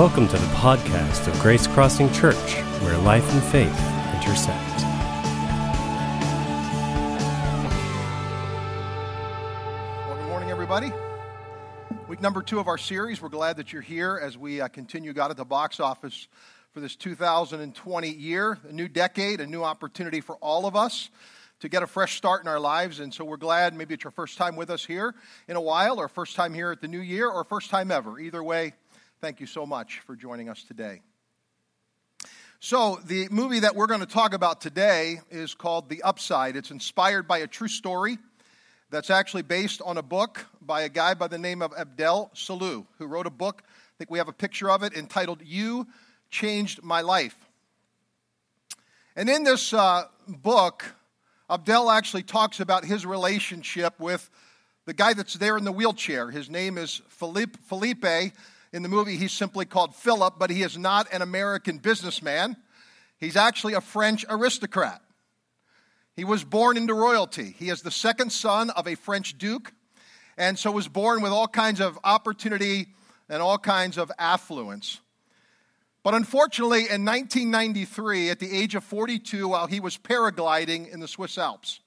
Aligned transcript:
Welcome 0.00 0.28
to 0.28 0.38
the 0.38 0.46
podcast 0.54 1.28
of 1.28 1.38
Grace 1.40 1.66
Crossing 1.66 2.10
Church, 2.10 2.54
where 2.80 2.96
life 2.96 3.30
and 3.34 3.42
faith 3.42 3.68
intersect. 4.14 4.80
Well, 10.06 10.16
good 10.16 10.26
morning, 10.28 10.50
everybody. 10.50 10.90
Week 12.08 12.22
number 12.22 12.40
two 12.40 12.58
of 12.58 12.66
our 12.66 12.78
series. 12.78 13.20
We're 13.20 13.28
glad 13.28 13.58
that 13.58 13.74
you're 13.74 13.82
here 13.82 14.18
as 14.22 14.38
we 14.38 14.62
uh, 14.62 14.68
continue 14.68 15.12
God 15.12 15.32
at 15.32 15.36
the 15.36 15.44
box 15.44 15.80
office 15.80 16.28
for 16.72 16.80
this 16.80 16.96
2020 16.96 18.08
year, 18.08 18.56
a 18.70 18.72
new 18.72 18.88
decade, 18.88 19.42
a 19.42 19.46
new 19.46 19.62
opportunity 19.62 20.22
for 20.22 20.36
all 20.36 20.64
of 20.64 20.74
us 20.74 21.10
to 21.58 21.68
get 21.68 21.82
a 21.82 21.86
fresh 21.86 22.16
start 22.16 22.40
in 22.40 22.48
our 22.48 22.58
lives. 22.58 23.00
And 23.00 23.12
so 23.12 23.22
we're 23.22 23.36
glad 23.36 23.74
maybe 23.74 23.92
it's 23.92 24.04
your 24.04 24.12
first 24.12 24.38
time 24.38 24.56
with 24.56 24.70
us 24.70 24.82
here 24.82 25.14
in 25.46 25.56
a 25.56 25.60
while, 25.60 26.00
or 26.00 26.08
first 26.08 26.36
time 26.36 26.54
here 26.54 26.72
at 26.72 26.80
the 26.80 26.88
new 26.88 27.02
year, 27.02 27.28
or 27.28 27.44
first 27.44 27.68
time 27.68 27.90
ever. 27.90 28.18
Either 28.18 28.42
way, 28.42 28.72
thank 29.20 29.38
you 29.38 29.46
so 29.46 29.66
much 29.66 30.00
for 30.06 30.16
joining 30.16 30.48
us 30.48 30.62
today. 30.64 31.02
So, 32.58 32.98
the 33.04 33.28
movie 33.30 33.60
that 33.60 33.76
we're 33.76 33.86
going 33.86 34.00
to 34.00 34.06
talk 34.06 34.32
about 34.32 34.62
today 34.62 35.20
is 35.30 35.54
called 35.54 35.90
The 35.90 36.02
Upside. 36.02 36.56
It's 36.56 36.70
inspired 36.70 37.28
by 37.28 37.38
a 37.38 37.46
true 37.46 37.68
story 37.68 38.18
that's 38.90 39.10
actually 39.10 39.42
based 39.42 39.82
on 39.84 39.98
a 39.98 40.02
book 40.02 40.46
by 40.62 40.82
a 40.82 40.88
guy 40.88 41.14
by 41.14 41.28
the 41.28 41.38
name 41.38 41.60
of 41.60 41.72
Abdel 41.76 42.30
Sellou, 42.34 42.86
who 42.98 43.06
wrote 43.06 43.26
a 43.26 43.30
book. 43.30 43.62
I 43.66 43.92
think 43.98 44.10
we 44.10 44.18
have 44.18 44.28
a 44.28 44.32
picture 44.32 44.70
of 44.70 44.82
it 44.82 44.94
entitled 44.94 45.42
You 45.44 45.86
Changed 46.30 46.82
My 46.82 47.02
Life. 47.02 47.36
And 49.16 49.28
in 49.28 49.44
this 49.44 49.74
uh, 49.74 50.04
book, 50.26 50.84
Abdel 51.50 51.90
actually 51.90 52.22
talks 52.22 52.60
about 52.60 52.86
his 52.86 53.04
relationship 53.04 54.00
with 54.00 54.30
the 54.86 54.94
guy 54.94 55.12
that's 55.12 55.34
there 55.34 55.58
in 55.58 55.64
the 55.64 55.72
wheelchair. 55.72 56.30
His 56.30 56.48
name 56.48 56.78
is 56.78 57.02
Felipe. 57.08 57.58
Felipe. 57.66 58.32
In 58.72 58.82
the 58.82 58.88
movie, 58.88 59.16
he's 59.16 59.32
simply 59.32 59.64
called 59.64 59.94
Philip, 59.96 60.34
but 60.38 60.50
he 60.50 60.62
is 60.62 60.78
not 60.78 61.08
an 61.12 61.22
American 61.22 61.78
businessman. 61.78 62.56
He's 63.18 63.36
actually 63.36 63.74
a 63.74 63.80
French 63.80 64.24
aristocrat. 64.28 65.02
He 66.14 66.24
was 66.24 66.44
born 66.44 66.76
into 66.76 66.94
royalty. 66.94 67.54
He 67.58 67.68
is 67.68 67.82
the 67.82 67.90
second 67.90 68.30
son 68.30 68.70
of 68.70 68.86
a 68.86 68.94
French 68.94 69.38
duke, 69.38 69.72
and 70.36 70.58
so 70.58 70.70
was 70.70 70.86
born 70.86 71.20
with 71.20 71.32
all 71.32 71.48
kinds 71.48 71.80
of 71.80 71.98
opportunity 72.04 72.88
and 73.28 73.42
all 73.42 73.58
kinds 73.58 73.98
of 73.98 74.12
affluence. 74.18 75.00
But 76.02 76.14
unfortunately, 76.14 76.88
in 76.88 77.04
1993, 77.04 78.30
at 78.30 78.38
the 78.38 78.56
age 78.56 78.74
of 78.74 78.84
42, 78.84 79.48
while 79.48 79.66
he 79.66 79.80
was 79.80 79.98
paragliding 79.98 80.92
in 80.92 81.00
the 81.00 81.08
Swiss 81.08 81.36
Alps, 81.36 81.80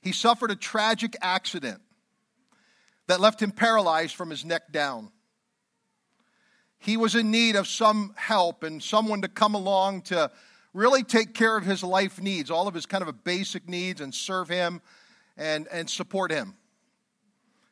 he 0.00 0.12
suffered 0.12 0.50
a 0.50 0.56
tragic 0.56 1.16
accident 1.22 1.80
that 3.06 3.20
left 3.20 3.40
him 3.40 3.50
paralyzed 3.50 4.14
from 4.14 4.30
his 4.30 4.44
neck 4.44 4.72
down. 4.72 5.10
He 6.84 6.98
was 6.98 7.14
in 7.14 7.30
need 7.30 7.56
of 7.56 7.66
some 7.66 8.12
help 8.14 8.62
and 8.62 8.82
someone 8.82 9.22
to 9.22 9.28
come 9.28 9.54
along 9.54 10.02
to 10.02 10.30
really 10.74 11.02
take 11.02 11.32
care 11.32 11.56
of 11.56 11.64
his 11.64 11.82
life 11.82 12.20
needs, 12.20 12.50
all 12.50 12.68
of 12.68 12.74
his 12.74 12.84
kind 12.84 13.02
of 13.02 13.24
basic 13.24 13.66
needs, 13.66 14.02
and 14.02 14.14
serve 14.14 14.50
him 14.50 14.82
and, 15.38 15.66
and 15.72 15.88
support 15.88 16.30
him. 16.30 16.54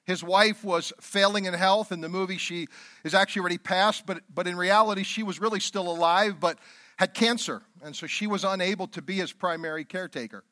His 0.05 0.25
wife 0.25 0.65
was 0.65 0.95
failing 0.99 1.45
in 1.45 1.53
health. 1.53 1.93
In 1.93 2.01
the 2.01 2.09
movie, 2.09 2.39
she 2.39 2.69
is 3.05 3.13
actually 3.13 3.41
already 3.41 3.59
passed, 3.59 4.07
but, 4.07 4.23
but 4.35 4.47
in 4.47 4.57
reality, 4.57 5.03
she 5.03 5.23
was 5.23 5.43
really 5.43 5.61
still 5.61 5.91
alive, 5.91 6.41
but 6.41 6.59
had 6.97 7.13
cancer. 7.13 7.61
And 7.83 7.95
so 7.95 8.07
she 8.07 8.27
was 8.27 8.45
unable 8.45 8.87
to 8.89 9.03
be 9.03 9.17
his 9.17 9.31
primary 9.31 9.85
caretaker. 9.85 10.43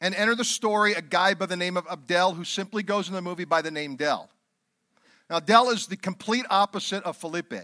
And 0.00 0.12
enter 0.12 0.34
the 0.34 0.44
story 0.44 0.94
a 0.94 1.02
guy 1.02 1.34
by 1.34 1.46
the 1.46 1.56
name 1.56 1.76
of 1.76 1.86
Abdel, 1.88 2.34
who 2.34 2.42
simply 2.42 2.82
goes 2.82 3.06
in 3.06 3.14
the 3.14 3.22
movie 3.22 3.44
by 3.44 3.62
the 3.62 3.70
name 3.70 3.94
Dell. 3.94 4.28
Now, 5.30 5.40
Dell 5.40 5.70
is 5.70 5.86
the 5.86 5.96
complete 5.96 6.44
opposite 6.50 7.02
of 7.04 7.16
Felipe. 7.16 7.54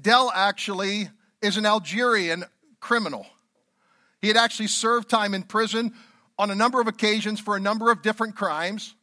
Dell 0.00 0.30
actually 0.34 1.08
is 1.40 1.56
an 1.56 1.66
Algerian 1.66 2.44
criminal. 2.80 3.26
He 4.20 4.28
had 4.28 4.36
actually 4.36 4.66
served 4.68 5.08
time 5.08 5.34
in 5.34 5.42
prison 5.42 5.94
on 6.38 6.50
a 6.50 6.54
number 6.54 6.80
of 6.80 6.88
occasions 6.88 7.40
for 7.40 7.56
a 7.56 7.60
number 7.60 7.90
of 7.90 8.02
different 8.02 8.36
crimes. 8.36 8.94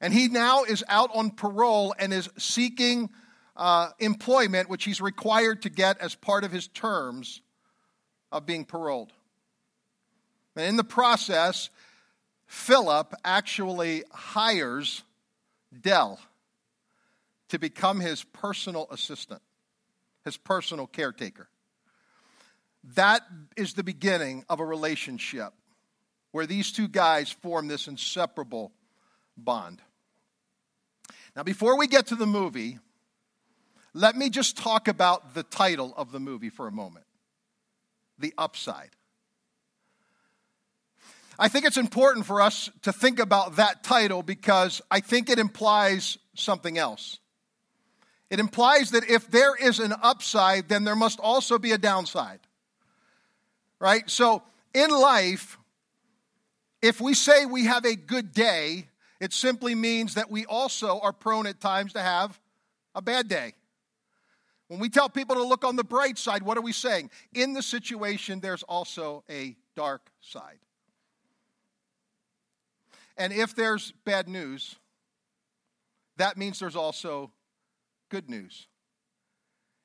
And 0.00 0.12
he 0.12 0.28
now 0.28 0.64
is 0.64 0.82
out 0.88 1.10
on 1.14 1.30
parole 1.30 1.94
and 1.98 2.12
is 2.12 2.28
seeking 2.38 3.10
uh, 3.56 3.90
employment, 3.98 4.68
which 4.68 4.84
he's 4.84 5.00
required 5.00 5.62
to 5.62 5.70
get 5.70 5.98
as 5.98 6.14
part 6.14 6.44
of 6.44 6.50
his 6.50 6.66
terms 6.68 7.40
of 8.32 8.46
being 8.46 8.64
paroled. 8.64 9.12
And 10.56 10.66
in 10.66 10.76
the 10.76 10.84
process, 10.84 11.70
Philip 12.46 13.14
actually 13.24 14.04
hires 14.10 15.02
Dell 15.80 16.20
to 17.48 17.58
become 17.58 18.00
his 18.00 18.24
personal 18.24 18.86
assistant, 18.90 19.42
his 20.24 20.36
personal 20.36 20.86
caretaker. 20.86 21.48
That 22.94 23.22
is 23.56 23.74
the 23.74 23.84
beginning 23.84 24.44
of 24.48 24.60
a 24.60 24.64
relationship 24.64 25.52
where 26.32 26.46
these 26.46 26.72
two 26.72 26.88
guys 26.88 27.30
form 27.30 27.68
this 27.68 27.88
inseparable 27.88 28.72
bond. 29.36 29.80
Now, 31.36 31.42
before 31.42 31.78
we 31.78 31.86
get 31.86 32.08
to 32.08 32.16
the 32.16 32.26
movie, 32.26 32.78
let 33.94 34.16
me 34.16 34.30
just 34.30 34.56
talk 34.56 34.88
about 34.88 35.34
the 35.34 35.42
title 35.42 35.94
of 35.96 36.12
the 36.12 36.20
movie 36.20 36.50
for 36.50 36.66
a 36.66 36.72
moment 36.72 37.06
The 38.18 38.34
Upside. 38.36 38.90
I 41.42 41.48
think 41.48 41.64
it's 41.64 41.76
important 41.76 42.24
for 42.24 42.40
us 42.40 42.70
to 42.82 42.92
think 42.92 43.18
about 43.18 43.56
that 43.56 43.82
title 43.82 44.22
because 44.22 44.80
I 44.92 45.00
think 45.00 45.28
it 45.28 45.40
implies 45.40 46.16
something 46.34 46.78
else. 46.78 47.18
It 48.30 48.38
implies 48.38 48.92
that 48.92 49.10
if 49.10 49.28
there 49.28 49.56
is 49.56 49.80
an 49.80 49.92
upside, 50.04 50.68
then 50.68 50.84
there 50.84 50.94
must 50.94 51.18
also 51.18 51.58
be 51.58 51.72
a 51.72 51.78
downside. 51.78 52.38
Right? 53.80 54.08
So 54.08 54.44
in 54.72 54.90
life, 54.90 55.58
if 56.80 57.00
we 57.00 57.12
say 57.12 57.44
we 57.44 57.64
have 57.64 57.84
a 57.84 57.96
good 57.96 58.32
day, 58.32 58.86
it 59.18 59.32
simply 59.32 59.74
means 59.74 60.14
that 60.14 60.30
we 60.30 60.44
also 60.44 61.00
are 61.00 61.12
prone 61.12 61.48
at 61.48 61.60
times 61.60 61.94
to 61.94 62.00
have 62.02 62.38
a 62.94 63.02
bad 63.02 63.26
day. 63.26 63.54
When 64.68 64.78
we 64.78 64.88
tell 64.88 65.08
people 65.08 65.34
to 65.34 65.42
look 65.42 65.64
on 65.64 65.74
the 65.74 65.82
bright 65.82 66.18
side, 66.18 66.44
what 66.44 66.56
are 66.56 66.62
we 66.62 66.72
saying? 66.72 67.10
In 67.34 67.52
the 67.52 67.62
situation, 67.62 68.38
there's 68.38 68.62
also 68.62 69.24
a 69.28 69.56
dark 69.74 70.08
side. 70.20 70.60
And 73.22 73.32
if 73.32 73.54
there's 73.54 73.92
bad 74.04 74.28
news, 74.28 74.74
that 76.16 76.36
means 76.36 76.58
there's 76.58 76.74
also 76.74 77.30
good 78.08 78.28
news. 78.28 78.66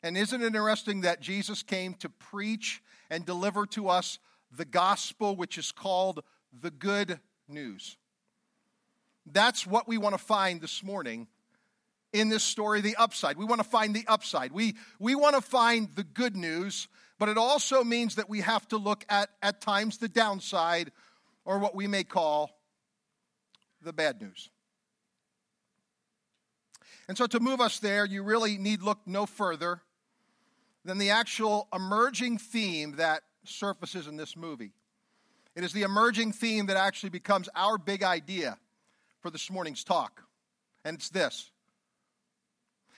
And 0.02 0.18
isn't 0.18 0.42
it 0.42 0.48
interesting 0.48 1.02
that 1.02 1.22
Jesus 1.22 1.62
came 1.62 1.94
to 2.00 2.10
preach 2.10 2.82
and 3.12 3.28
deliver 3.28 3.68
to 3.68 3.90
us 3.90 4.18
the 4.52 4.66
gospel, 4.66 5.36
which 5.36 5.60
is 5.60 5.72
called 5.72 6.24
the 6.52 6.72
good 6.72 7.20
news? 7.48 7.98
That's 9.32 9.68
what 9.68 9.88
we 9.88 10.00
want 10.00 10.16
to 10.16 10.24
find 10.24 10.60
this 10.60 10.84
morning 10.84 11.28
in 12.14 12.30
this 12.30 12.44
story 12.44 12.82
the 12.82 12.96
upside. 12.96 13.38
We 13.38 13.46
want 13.46 13.62
to 13.62 13.70
find 13.70 13.96
the 13.96 14.06
upside. 14.08 14.52
We, 14.52 14.74
we 14.98 15.14
want 15.14 15.36
to 15.36 15.42
find 15.42 15.90
the 15.94 16.04
good 16.04 16.36
news, 16.36 16.88
but 17.20 17.30
it 17.30 17.38
also 17.38 17.84
means 17.84 18.16
that 18.16 18.30
we 18.30 18.42
have 18.42 18.68
to 18.70 18.78
look 18.78 19.06
at, 19.10 19.30
at 19.44 19.62
times, 19.62 20.00
the 20.00 20.08
downside, 20.08 20.92
or 21.46 21.60
what 21.60 21.76
we 21.76 21.86
may 21.86 22.04
call 22.04 22.57
the 23.88 23.94
bad 23.94 24.22
news. 24.22 24.50
And 27.08 27.18
so, 27.18 27.26
to 27.26 27.40
move 27.40 27.62
us 27.62 27.80
there, 27.80 28.06
you 28.06 28.22
really 28.22 28.58
need 28.58 28.84
look 28.84 29.00
no 29.06 29.26
further 29.26 29.82
than 30.84 30.98
the 30.98 31.10
actual 31.10 31.68
emerging 31.74 32.38
theme 32.38 32.98
that 32.98 33.24
surfaces 33.46 34.08
in 34.08 34.18
this 34.18 34.36
movie. 34.36 34.74
It 35.56 35.64
is 35.64 35.74
the 35.74 35.84
emerging 35.84 36.34
theme 36.34 36.68
that 36.68 36.78
actually 36.78 37.10
becomes 37.10 37.50
our 37.56 37.78
big 37.78 38.04
idea 38.04 38.58
for 39.22 39.32
this 39.32 39.50
morning's 39.50 39.84
talk. 39.84 40.22
And 40.86 40.98
it's 40.98 41.10
this 41.10 41.50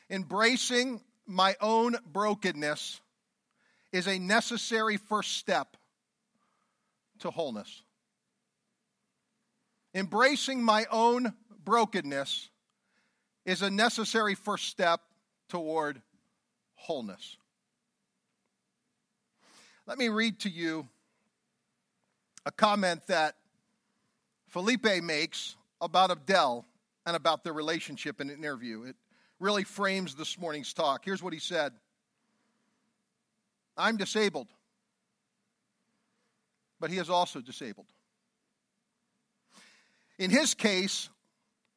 embracing 0.09 1.01
my 1.27 1.55
own 1.61 1.95
brokenness 2.11 2.99
is 3.91 4.07
a 4.07 4.17
necessary 4.17 4.97
first 4.97 5.37
step 5.37 5.77
to 7.19 7.29
wholeness. 7.29 7.83
Embracing 9.93 10.61
my 10.61 10.85
own 10.91 11.33
brokenness 11.65 12.49
is 13.45 13.61
a 13.61 13.69
necessary 13.69 14.35
first 14.35 14.67
step 14.67 15.01
toward 15.47 16.01
wholeness. 16.75 17.37
Let 19.87 19.97
me 19.97 20.09
read 20.09 20.39
to 20.41 20.49
you 20.49 20.87
a 22.45 22.51
comment 22.51 23.07
that 23.07 23.35
Felipe 24.47 25.03
makes 25.03 25.55
about 25.81 26.11
Abdel 26.11 26.65
and 27.05 27.15
about 27.15 27.43
their 27.43 27.53
relationship 27.53 28.21
in 28.21 28.29
an 28.29 28.37
interview. 28.37 28.83
It 28.83 28.95
really 29.39 29.63
frames 29.63 30.13
this 30.13 30.37
morning's 30.37 30.73
talk. 30.73 31.03
Here's 31.03 31.23
what 31.23 31.33
he 31.33 31.39
said 31.39 31.73
I'm 33.77 33.97
disabled, 33.97 34.47
but 36.79 36.91
he 36.91 36.97
is 36.97 37.09
also 37.09 37.41
disabled. 37.41 37.87
In 40.19 40.29
his 40.29 40.53
case, 40.53 41.09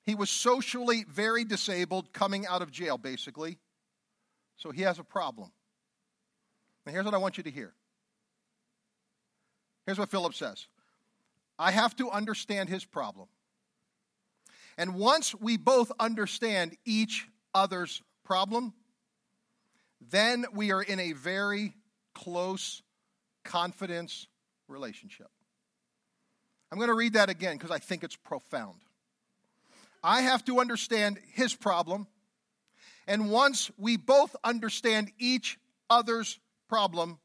He 0.04 0.14
was 0.14 0.30
socially 0.30 1.04
very 1.08 1.44
disabled 1.44 2.12
coming 2.12 2.46
out 2.46 2.60
of 2.60 2.70
jail, 2.70 2.98
basically. 2.98 3.58
So 4.56 4.70
he 4.70 4.82
has 4.82 4.98
a 4.98 5.04
problem. 5.04 5.52
And 6.84 6.94
here's 6.94 7.04
what 7.04 7.14
I 7.14 7.18
want 7.18 7.36
you 7.36 7.44
to 7.44 7.50
hear. 7.50 7.72
Here's 9.86 9.98
what 9.98 10.10
Philip 10.10 10.34
says 10.34 10.66
I 11.58 11.70
have 11.70 11.94
to 11.96 12.10
understand 12.10 12.68
his 12.68 12.84
problem. 12.84 13.28
And 14.76 14.96
once 14.96 15.34
we 15.34 15.56
both 15.56 15.92
understand 16.00 16.76
each 16.84 17.28
other's 17.54 18.02
problem, 18.24 18.72
then 20.00 20.46
we 20.52 20.72
are 20.72 20.82
in 20.82 20.98
a 20.98 21.12
very 21.12 21.74
close 22.14 22.82
confidence 23.44 24.26
relationship. 24.66 25.28
I'm 26.72 26.78
going 26.78 26.88
to 26.88 26.94
read 26.94 27.12
that 27.12 27.28
again 27.28 27.58
because 27.58 27.70
I 27.70 27.78
think 27.78 28.02
it's 28.02 28.16
profound. 28.16 28.80
I 30.02 30.22
have 30.22 30.42
to 30.46 30.58
understand 30.58 31.18
his 31.34 31.54
problem. 31.54 32.06
And 33.06 33.30
once 33.30 33.70
we 33.76 33.98
both 33.98 34.34
understand 34.42 35.12
each 35.18 35.58
other's 35.90 36.38
problem, 36.70 37.18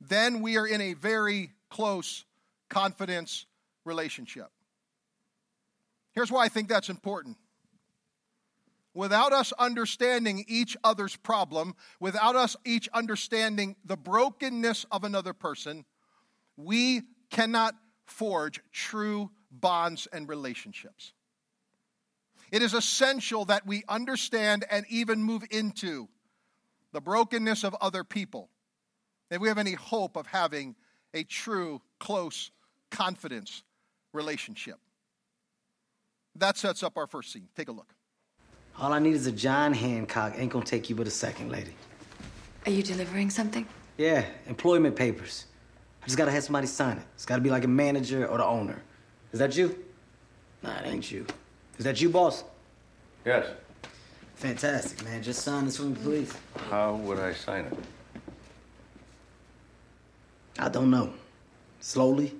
then 0.00 0.40
we 0.40 0.56
are 0.56 0.68
in 0.68 0.80
a 0.80 0.94
very 0.94 1.50
close 1.68 2.24
confidence 2.68 3.44
relationship. 3.84 4.46
Here's 6.12 6.30
why 6.30 6.44
I 6.44 6.48
think 6.48 6.68
that's 6.68 6.88
important. 6.88 7.36
Without 8.94 9.32
us 9.32 9.52
understanding 9.58 10.44
each 10.46 10.76
other's 10.84 11.16
problem, 11.16 11.74
without 11.98 12.36
us 12.36 12.54
each 12.64 12.88
understanding 12.94 13.74
the 13.84 13.96
brokenness 13.96 14.86
of 14.92 15.02
another 15.02 15.32
person, 15.32 15.84
we 16.56 17.02
cannot 17.32 17.74
forge 18.06 18.60
true 18.72 19.30
bonds 19.50 20.06
and 20.12 20.28
relationships. 20.28 21.12
It 22.52 22.62
is 22.62 22.74
essential 22.74 23.46
that 23.46 23.66
we 23.66 23.82
understand 23.88 24.64
and 24.70 24.86
even 24.88 25.22
move 25.22 25.44
into 25.50 26.08
the 26.92 27.00
brokenness 27.00 27.64
of 27.64 27.74
other 27.80 28.04
people 28.04 28.48
if 29.30 29.40
we 29.40 29.48
have 29.48 29.58
any 29.58 29.72
hope 29.72 30.16
of 30.16 30.26
having 30.26 30.76
a 31.12 31.24
true, 31.24 31.80
close 31.98 32.50
confidence 32.90 33.62
relationship. 34.12 34.76
That 36.36 36.56
sets 36.56 36.82
up 36.82 36.96
our 36.96 37.06
first 37.06 37.32
scene. 37.32 37.48
Take 37.56 37.68
a 37.68 37.72
look. 37.72 37.94
All 38.78 38.92
I 38.92 38.98
need 38.98 39.14
is 39.14 39.26
a 39.26 39.32
John 39.32 39.72
Hancock. 39.72 40.34
Ain't 40.36 40.52
gonna 40.52 40.64
take 40.64 40.90
you 40.90 40.96
but 40.96 41.06
a 41.06 41.10
second, 41.10 41.50
lady. 41.50 41.74
Are 42.66 42.72
you 42.72 42.82
delivering 42.82 43.30
something? 43.30 43.66
Yeah, 43.96 44.24
employment 44.46 44.96
papers. 44.96 45.46
I 46.04 46.06
just 46.06 46.18
gotta 46.18 46.30
have 46.32 46.44
somebody 46.44 46.66
sign 46.66 46.98
it. 46.98 47.02
It's 47.14 47.24
gotta 47.24 47.40
be 47.40 47.48
like 47.48 47.64
a 47.64 47.68
manager 47.68 48.26
or 48.26 48.36
the 48.36 48.44
owner. 48.44 48.82
Is 49.32 49.38
that 49.38 49.56
you? 49.56 49.82
Nah, 50.62 50.76
it 50.80 50.86
ain't 50.86 51.10
you. 51.10 51.24
Is 51.78 51.86
that 51.86 51.98
you, 51.98 52.10
boss? 52.10 52.44
Yes. 53.24 53.46
Fantastic, 54.34 55.02
man. 55.02 55.22
Just 55.22 55.40
sign 55.40 55.64
this 55.64 55.78
for 55.78 55.84
me, 55.84 55.96
please. 56.02 56.34
How 56.68 56.94
would 56.96 57.18
I 57.18 57.32
sign 57.32 57.64
it? 57.64 57.78
I 60.58 60.68
don't 60.68 60.90
know. 60.90 61.14
Slowly. 61.80 62.34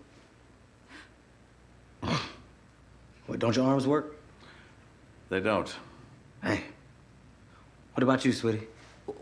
Wait, 2.03 3.39
don't 3.39 3.57
your 3.57 3.65
arms 3.65 3.87
work? 3.87 4.17
They 5.31 5.41
don't. 5.41 5.75
Hey. 6.43 6.65
What 7.95 8.03
about 8.03 8.27
you, 8.27 8.33
sweetie? 8.33 8.67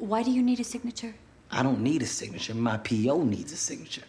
Why 0.00 0.25
do 0.25 0.33
you 0.33 0.43
need 0.43 0.59
a 0.59 0.65
signature? 0.65 1.15
I 1.49 1.62
don't 1.62 1.81
need 1.81 2.03
a 2.03 2.06
signature. 2.06 2.55
My 2.55 2.79
PO 2.79 3.23
needs 3.23 3.53
a 3.53 3.56
signature. 3.56 4.03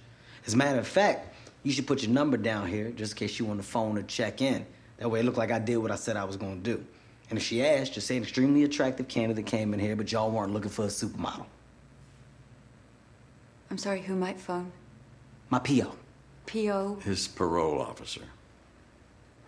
As 0.46 0.54
a 0.54 0.58
matter 0.58 0.80
of 0.80 0.88
fact, 0.88 1.36
you 1.64 1.72
should 1.72 1.88
put 1.88 2.04
your 2.04 2.12
number 2.12 2.38
down 2.38 2.68
here 2.68 2.92
just 2.92 3.14
in 3.14 3.18
case 3.18 3.40
you 3.40 3.46
want 3.46 3.62
to 3.62 3.68
phone 3.68 3.98
or 3.98 4.04
check 4.04 4.42
in. 4.42 4.66
That 4.98 5.10
way 5.10 5.22
it 5.22 5.24
looked 5.24 5.38
like 5.38 5.52
I 5.52 5.60
did 5.60 5.78
what 5.78 5.92
I 5.92 5.96
said 5.96 6.18
I 6.18 6.24
was 6.26 6.38
going 6.38 6.62
to 6.62 6.76
do. 6.76 6.86
And 7.30 7.40
if 7.40 7.46
she 7.46 7.66
asks, 7.66 7.96
just 7.96 8.08
say 8.08 8.18
an 8.18 8.24
extremely 8.24 8.64
attractive 8.64 9.08
candidate 9.08 9.46
came 9.46 9.74
in 9.74 9.80
here, 9.80 9.96
but 9.96 10.12
y'all 10.12 10.30
weren't 10.30 10.54
looking 10.54 10.70
for 10.70 10.86
a 10.86 10.90
supermodel. 10.90 11.46
I'm 13.72 13.78
sorry, 13.78 14.02
who 14.02 14.16
might 14.16 14.40
phone? 14.40 14.72
My 15.50 15.60
PO. 15.60 15.96
P.O. 16.46 16.96
His 17.04 17.28
parole 17.28 17.82
officer. 17.82 18.22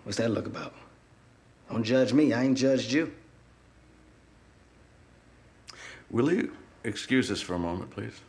What's 0.04 0.18
that 0.18 0.32
look 0.32 0.46
about? 0.46 0.74
Don't 1.70 1.84
judge 1.84 2.14
me. 2.14 2.34
I 2.34 2.44
ain't 2.44 2.58
judged 2.58 2.92
you. 2.92 3.12
Will 6.10 6.32
you 6.32 6.56
excuse 6.84 7.30
us 7.32 7.42
for 7.42 7.56
a 7.56 7.60
moment, 7.60 7.92
please? 7.92 8.22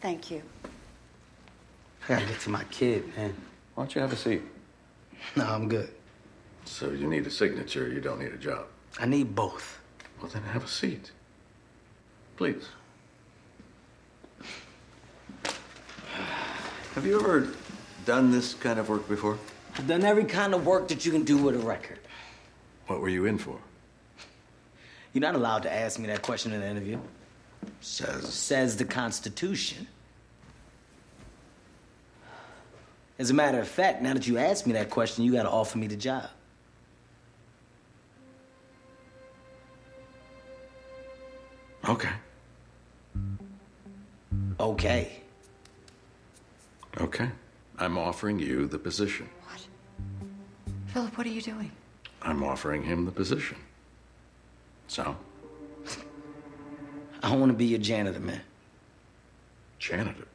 Thank 0.00 0.30
you. 0.30 0.42
I 2.04 2.14
gotta 2.14 2.26
get 2.26 2.40
to 2.40 2.50
my 2.50 2.64
kid, 2.64 3.16
man. 3.16 3.34
Why 3.74 3.84
don't 3.84 3.94
you 3.94 4.00
have 4.00 4.12
a 4.12 4.16
seat? 4.16 4.42
No, 5.36 5.44
I'm 5.44 5.68
good. 5.68 5.90
So 6.64 6.90
you 6.90 7.06
need 7.06 7.26
a 7.26 7.30
signature, 7.30 7.88
you 7.88 8.00
don't 8.00 8.18
need 8.20 8.32
a 8.32 8.38
job. 8.38 8.66
I 8.98 9.06
need 9.06 9.34
both. 9.34 9.78
Well, 10.20 10.30
then 10.30 10.42
have 10.42 10.64
a 10.64 10.68
seat. 10.68 11.12
Please. 12.36 12.68
Have 16.94 17.06
you 17.06 17.20
ever 17.20 17.48
done 18.04 18.30
this 18.30 18.54
kind 18.54 18.78
of 18.78 18.88
work 18.88 19.08
before? 19.08 19.38
I've 19.76 19.86
done 19.86 20.04
every 20.04 20.24
kind 20.24 20.54
of 20.54 20.66
work 20.66 20.88
that 20.88 21.06
you 21.06 21.12
can 21.12 21.22
do 21.22 21.38
with 21.38 21.54
a 21.54 21.58
record. 21.58 21.98
What 22.86 23.00
were 23.00 23.08
you 23.08 23.26
in 23.26 23.38
for? 23.38 23.58
You're 25.12 25.22
not 25.22 25.34
allowed 25.34 25.62
to 25.62 25.72
ask 25.72 25.98
me 25.98 26.06
that 26.08 26.22
question 26.22 26.52
in 26.52 26.62
an 26.62 26.70
interview. 26.70 26.98
Says. 27.80 28.32
Says 28.32 28.76
the 28.76 28.84
Constitution. 28.84 29.86
As 33.20 33.28
a 33.28 33.34
matter 33.34 33.60
of 33.60 33.68
fact, 33.68 34.00
now 34.00 34.14
that 34.14 34.26
you 34.26 34.38
asked 34.38 34.66
me 34.66 34.72
that 34.72 34.88
question, 34.88 35.24
you 35.24 35.32
gotta 35.32 35.50
offer 35.50 35.76
me 35.76 35.86
the 35.86 35.94
job. 35.94 36.30
Okay. 41.86 42.08
Okay. 44.58 45.20
Okay. 46.98 47.28
I'm 47.78 47.98
offering 47.98 48.38
you 48.38 48.66
the 48.66 48.78
position. 48.78 49.28
What? 49.44 49.66
Philip, 50.86 51.18
what 51.18 51.26
are 51.26 51.30
you 51.30 51.42
doing? 51.42 51.70
I'm 52.22 52.42
offering 52.42 52.82
him 52.82 53.04
the 53.04 53.12
position. 53.12 53.58
So, 54.88 55.14
I 57.22 57.28
don't 57.28 57.38
wanna 57.38 57.52
be 57.52 57.66
your 57.66 57.80
janitor, 57.80 58.18
man. 58.18 58.40
janitor. 59.78 60.26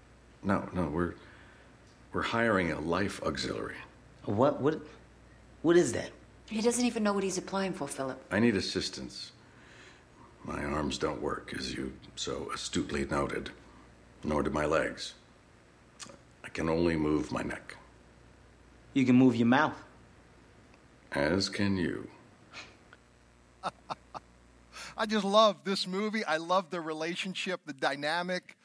No, 0.44 0.70
no, 0.72 0.84
we're 0.84 1.16
we're 2.16 2.22
hiring 2.22 2.72
a 2.72 2.80
life 2.80 3.22
auxiliary. 3.24 3.76
What 4.24 4.62
what 4.62 4.80
what 5.64 5.76
is 5.76 5.92
that? 5.92 6.12
He 6.50 6.62
doesn't 6.62 6.86
even 6.86 7.04
know 7.04 7.12
what 7.12 7.26
he's 7.26 7.38
applying 7.38 7.74
for, 7.74 7.90
Philip. 7.90 8.18
I 8.32 8.40
need 8.40 8.56
assistance. 8.56 9.34
My 10.46 10.64
arms 10.64 10.98
don't 10.98 11.22
work, 11.22 11.54
as 11.58 11.74
you 11.74 11.92
so 12.16 12.50
astutely 12.54 13.04
noted, 13.06 13.50
nor 14.24 14.44
do 14.44 14.50
my 14.50 14.66
legs. 14.66 15.16
I 16.46 16.50
can 16.50 16.70
only 16.70 16.96
move 16.96 17.32
my 17.32 17.42
neck, 17.42 17.76
You 18.94 19.06
can 19.06 19.16
move 19.16 19.36
your 19.36 19.48
mouth. 19.48 19.78
as 21.12 21.50
can 21.50 21.76
you. 21.76 22.08
I 24.98 25.06
just 25.06 25.26
love 25.26 25.58
this 25.66 25.86
movie. 25.88 26.24
I 26.24 26.38
love 26.38 26.70
the 26.70 26.80
relationship, 26.80 27.60
the 27.66 27.74
dynamic 27.74 28.56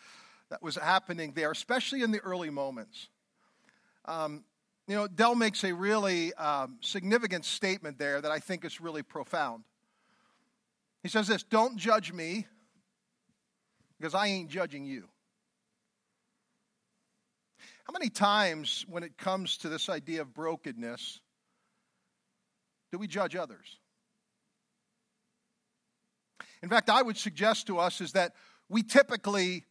that 0.50 0.62
was 0.62 0.76
happening 0.76 1.32
there, 1.34 1.50
especially 1.50 2.02
in 2.02 2.12
the 2.12 2.20
early 2.20 2.50
moments. 2.50 3.08
Um, 4.06 4.44
you 4.86 4.96
know, 4.96 5.06
Dell 5.06 5.34
makes 5.34 5.62
a 5.62 5.72
really 5.72 6.34
um, 6.34 6.78
significant 6.80 7.44
statement 7.44 7.98
there 7.98 8.20
that 8.20 8.30
I 8.30 8.38
think 8.40 8.64
is 8.64 8.80
really 8.80 9.02
profound. 9.02 9.64
He 11.02 11.08
says 11.08 11.28
this 11.28 11.42
Don't 11.42 11.76
judge 11.76 12.12
me 12.12 12.46
because 13.98 14.14
I 14.14 14.26
ain't 14.26 14.50
judging 14.50 14.84
you. 14.84 15.08
How 17.84 17.92
many 17.92 18.08
times, 18.08 18.84
when 18.88 19.02
it 19.02 19.18
comes 19.18 19.58
to 19.58 19.68
this 19.68 19.88
idea 19.88 20.22
of 20.22 20.32
brokenness, 20.32 21.20
do 22.92 22.98
we 22.98 23.06
judge 23.06 23.36
others? 23.36 23.78
In 26.62 26.68
fact, 26.68 26.90
I 26.90 27.02
would 27.02 27.16
suggest 27.16 27.66
to 27.68 27.78
us 27.78 28.00
is 28.00 28.12
that 28.12 28.32
we 28.68 28.82
typically 28.82 29.64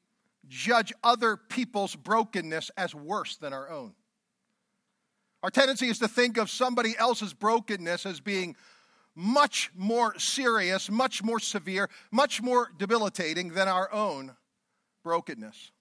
judge 0.48 0.92
other 1.04 1.38
people's 1.38 1.96
brokenness 1.96 2.72
as 2.78 2.96
worse 2.96 3.38
than 3.38 3.54
our 3.54 3.70
own. 3.70 3.94
Our 5.44 5.50
tendency 5.50 5.88
is 5.88 6.00
to 6.00 6.08
think 6.08 6.38
of 6.38 6.50
somebody 6.50 6.96
else's 6.98 7.34
brokenness 7.34 8.06
as 8.06 8.20
being 8.20 8.56
much 9.16 9.72
more 9.76 10.18
serious, 10.18 10.90
much 10.90 11.24
more 11.24 11.40
severe, 11.40 11.90
much 12.12 12.42
more 12.42 12.70
debilitating 12.78 13.50
than 13.50 13.68
our 13.68 13.92
own 13.94 14.36
brokenness. 15.04 15.72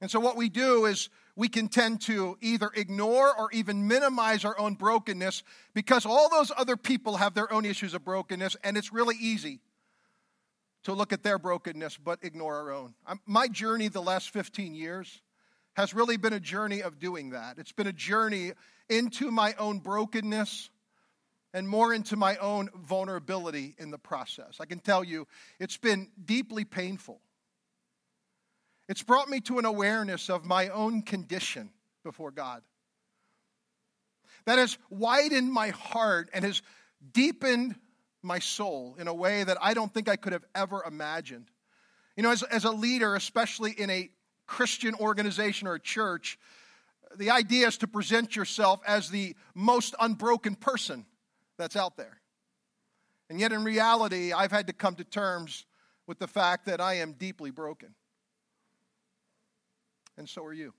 And 0.00 0.10
so, 0.10 0.20
what 0.20 0.36
we 0.36 0.48
do 0.48 0.86
is 0.86 1.10
we 1.36 1.48
can 1.48 1.68
tend 1.68 2.00
to 2.02 2.36
either 2.40 2.70
ignore 2.74 3.38
or 3.38 3.50
even 3.52 3.86
minimize 3.86 4.44
our 4.44 4.58
own 4.58 4.74
brokenness 4.74 5.42
because 5.74 6.06
all 6.06 6.28
those 6.30 6.50
other 6.56 6.76
people 6.76 7.16
have 7.16 7.34
their 7.34 7.52
own 7.52 7.64
issues 7.64 7.94
of 7.94 8.04
brokenness, 8.04 8.56
and 8.64 8.76
it's 8.76 8.92
really 8.92 9.16
easy 9.20 9.60
to 10.84 10.94
look 10.94 11.12
at 11.12 11.22
their 11.22 11.38
brokenness 11.38 11.98
but 11.98 12.18
ignore 12.22 12.56
our 12.56 12.72
own. 12.72 12.94
My 13.26 13.48
journey 13.48 13.88
the 13.88 14.02
last 14.02 14.30
15 14.30 14.74
years 14.74 15.20
has 15.74 15.94
really 15.94 16.16
been 16.16 16.32
a 16.32 16.40
journey 16.40 16.82
of 16.82 16.98
doing 16.98 17.30
that. 17.30 17.58
It's 17.58 17.72
been 17.72 17.86
a 17.86 17.92
journey 17.92 18.52
into 18.88 19.30
my 19.30 19.54
own 19.58 19.78
brokenness 19.78 20.70
and 21.52 21.68
more 21.68 21.92
into 21.92 22.16
my 22.16 22.36
own 22.36 22.68
vulnerability 22.74 23.74
in 23.78 23.90
the 23.90 23.98
process. 23.98 24.58
I 24.60 24.66
can 24.66 24.78
tell 24.78 25.02
you 25.02 25.26
it's 25.58 25.76
been 25.76 26.08
deeply 26.24 26.64
painful. 26.64 27.20
It's 28.88 29.02
brought 29.02 29.28
me 29.28 29.40
to 29.42 29.58
an 29.58 29.64
awareness 29.64 30.28
of 30.30 30.44
my 30.44 30.68
own 30.68 31.02
condition 31.02 31.70
before 32.02 32.30
God 32.30 32.62
that 34.46 34.58
has 34.58 34.78
widened 34.88 35.52
my 35.52 35.68
heart 35.68 36.30
and 36.32 36.44
has 36.44 36.62
deepened 37.12 37.76
my 38.22 38.38
soul 38.38 38.96
in 38.98 39.08
a 39.08 39.14
way 39.14 39.44
that 39.44 39.56
I 39.60 39.74
don't 39.74 39.92
think 39.92 40.08
I 40.08 40.16
could 40.16 40.32
have 40.32 40.44
ever 40.54 40.82
imagined. 40.84 41.48
You 42.16 42.22
know, 42.22 42.30
as, 42.30 42.42
as 42.42 42.64
a 42.64 42.70
leader, 42.70 43.14
especially 43.14 43.72
in 43.72 43.90
a 43.90 44.10
Christian 44.50 44.96
organization 44.96 45.68
or 45.68 45.74
a 45.74 45.80
church, 45.80 46.36
the 47.16 47.30
idea 47.30 47.68
is 47.68 47.78
to 47.78 47.86
present 47.86 48.34
yourself 48.34 48.80
as 48.84 49.08
the 49.08 49.36
most 49.54 49.94
unbroken 50.00 50.56
person 50.56 51.06
that's 51.56 51.76
out 51.76 51.96
there. 51.96 52.20
And 53.30 53.38
yet, 53.38 53.52
in 53.52 53.62
reality, 53.62 54.32
I've 54.32 54.50
had 54.50 54.66
to 54.66 54.72
come 54.72 54.96
to 54.96 55.04
terms 55.04 55.66
with 56.08 56.18
the 56.18 56.26
fact 56.26 56.66
that 56.66 56.80
I 56.80 56.94
am 56.94 57.12
deeply 57.12 57.52
broken. 57.52 57.94
And 60.18 60.28
so 60.28 60.44
are 60.44 60.52
you. 60.52 60.74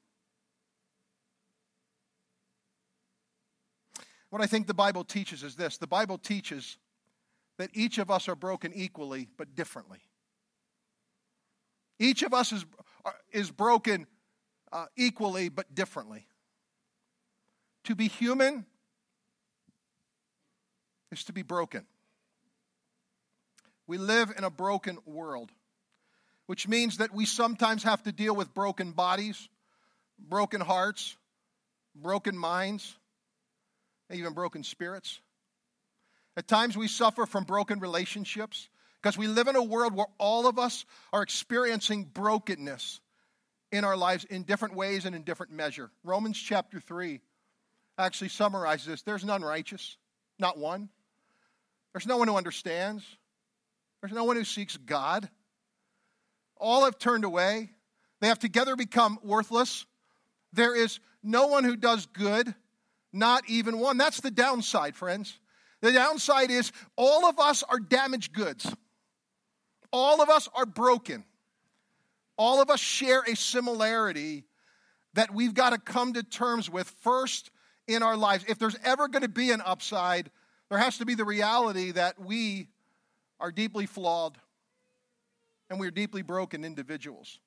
What 4.31 4.41
I 4.41 4.47
think 4.47 4.67
the 4.67 4.73
Bible 4.73 5.05
teaches 5.05 5.43
is 5.43 5.55
this 5.55 5.77
the 5.77 5.87
Bible 5.87 6.17
teaches 6.17 6.77
that 7.57 7.69
each 7.73 7.99
of 7.99 8.11
us 8.11 8.27
are 8.27 8.35
broken 8.35 8.73
equally 8.75 9.29
but 9.37 9.55
differently. 9.55 9.99
Each 11.99 12.23
of 12.23 12.33
us 12.33 12.51
is, 12.51 12.65
is 13.31 13.51
broken 13.51 14.07
uh, 14.71 14.85
equally 14.95 15.49
but 15.49 15.73
differently. 15.73 16.27
To 17.85 17.95
be 17.95 18.07
human 18.07 18.65
is 21.11 21.23
to 21.25 21.33
be 21.33 21.41
broken. 21.41 21.85
We 23.87 23.97
live 23.97 24.31
in 24.37 24.43
a 24.43 24.49
broken 24.49 24.97
world, 25.05 25.51
which 26.45 26.67
means 26.67 26.97
that 26.97 27.13
we 27.13 27.25
sometimes 27.25 27.83
have 27.83 28.03
to 28.03 28.11
deal 28.11 28.35
with 28.35 28.53
broken 28.53 28.91
bodies, 28.91 29.49
broken 30.17 30.61
hearts, 30.61 31.17
broken 31.95 32.37
minds, 32.37 32.95
even 34.13 34.33
broken 34.33 34.63
spirits. 34.63 35.19
At 36.37 36.47
times 36.47 36.77
we 36.77 36.87
suffer 36.87 37.25
from 37.25 37.43
broken 37.43 37.79
relationships 37.79 38.69
because 39.01 39.17
we 39.17 39.27
live 39.27 39.47
in 39.47 39.55
a 39.55 39.63
world 39.63 39.95
where 39.95 40.07
all 40.17 40.47
of 40.47 40.59
us 40.59 40.85
are 41.11 41.23
experiencing 41.23 42.03
brokenness 42.03 42.99
in 43.71 43.83
our 43.83 43.97
lives 43.97 44.25
in 44.25 44.43
different 44.43 44.75
ways 44.75 45.05
and 45.05 45.15
in 45.15 45.23
different 45.23 45.51
measure. 45.51 45.89
Romans 46.03 46.37
chapter 46.37 46.79
3 46.79 47.19
actually 47.97 48.29
summarizes 48.29 48.85
this. 48.85 49.01
There's 49.01 49.25
none 49.25 49.41
righteous, 49.41 49.97
not 50.39 50.57
one. 50.57 50.89
There's 51.93 52.07
no 52.07 52.17
one 52.17 52.27
who 52.27 52.35
understands. 52.35 53.03
There's 54.01 54.13
no 54.13 54.23
one 54.23 54.35
who 54.35 54.43
seeks 54.43 54.77
God. 54.77 55.29
All 56.57 56.85
have 56.85 56.99
turned 56.99 57.23
away. 57.23 57.71
They 58.19 58.27
have 58.27 58.39
together 58.39 58.75
become 58.75 59.19
worthless. 59.23 59.85
There 60.53 60.75
is 60.75 60.99
no 61.23 61.47
one 61.47 61.63
who 61.63 61.75
does 61.75 62.05
good, 62.05 62.53
not 63.11 63.43
even 63.47 63.79
one. 63.79 63.97
That's 63.97 64.21
the 64.21 64.31
downside, 64.31 64.95
friends. 64.95 65.39
The 65.81 65.91
downside 65.91 66.51
is 66.51 66.71
all 66.95 67.25
of 67.25 67.39
us 67.39 67.63
are 67.63 67.79
damaged 67.79 68.33
goods. 68.33 68.71
All 69.91 70.21
of 70.21 70.29
us 70.29 70.47
are 70.53 70.65
broken. 70.65 71.25
All 72.37 72.61
of 72.61 72.69
us 72.69 72.79
share 72.79 73.21
a 73.27 73.35
similarity 73.35 74.45
that 75.13 75.33
we've 75.33 75.53
got 75.53 75.71
to 75.71 75.77
come 75.77 76.13
to 76.13 76.23
terms 76.23 76.69
with 76.69 76.89
first 77.01 77.51
in 77.87 78.01
our 78.03 78.15
lives. 78.15 78.45
If 78.47 78.57
there's 78.57 78.77
ever 78.83 79.07
going 79.07 79.23
to 79.23 79.29
be 79.29 79.51
an 79.51 79.61
upside, 79.63 80.31
there 80.69 80.79
has 80.79 80.97
to 80.99 81.05
be 81.05 81.15
the 81.15 81.25
reality 81.25 81.91
that 81.91 82.19
we 82.19 82.69
are 83.39 83.51
deeply 83.51 83.85
flawed 83.85 84.37
and 85.69 85.79
we're 85.79 85.91
deeply 85.91 86.21
broken 86.21 86.63
individuals. 86.63 87.39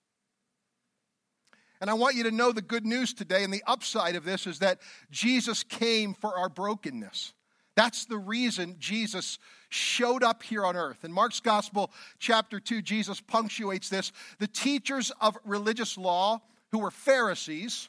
And 1.80 1.90
I 1.90 1.94
want 1.94 2.16
you 2.16 2.22
to 2.24 2.30
know 2.30 2.52
the 2.52 2.62
good 2.62 2.86
news 2.86 3.12
today, 3.12 3.44
and 3.44 3.52
the 3.52 3.62
upside 3.66 4.16
of 4.16 4.24
this 4.24 4.46
is 4.46 4.60
that 4.60 4.80
Jesus 5.10 5.62
came 5.62 6.14
for 6.14 6.38
our 6.38 6.48
brokenness. 6.48 7.34
That's 7.76 8.04
the 8.04 8.18
reason 8.18 8.76
Jesus 8.78 9.38
showed 9.68 10.22
up 10.22 10.42
here 10.42 10.64
on 10.64 10.76
earth. 10.76 11.04
In 11.04 11.12
Mark's 11.12 11.40
Gospel, 11.40 11.90
chapter 12.18 12.60
2, 12.60 12.82
Jesus 12.82 13.20
punctuates 13.20 13.88
this. 13.88 14.12
The 14.38 14.46
teachers 14.46 15.10
of 15.20 15.36
religious 15.44 15.98
law, 15.98 16.40
who 16.70 16.78
were 16.78 16.92
Pharisees, 16.92 17.88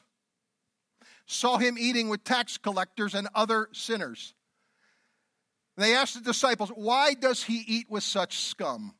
saw 1.26 1.58
him 1.58 1.76
eating 1.78 2.08
with 2.08 2.24
tax 2.24 2.58
collectors 2.58 3.14
and 3.14 3.28
other 3.34 3.68
sinners. 3.72 4.34
They 5.76 5.94
asked 5.94 6.14
the 6.14 6.20
disciples, 6.20 6.70
Why 6.70 7.14
does 7.14 7.44
he 7.44 7.62
eat 7.66 7.86
with 7.88 8.02
such 8.02 8.38
scum? 8.38 8.94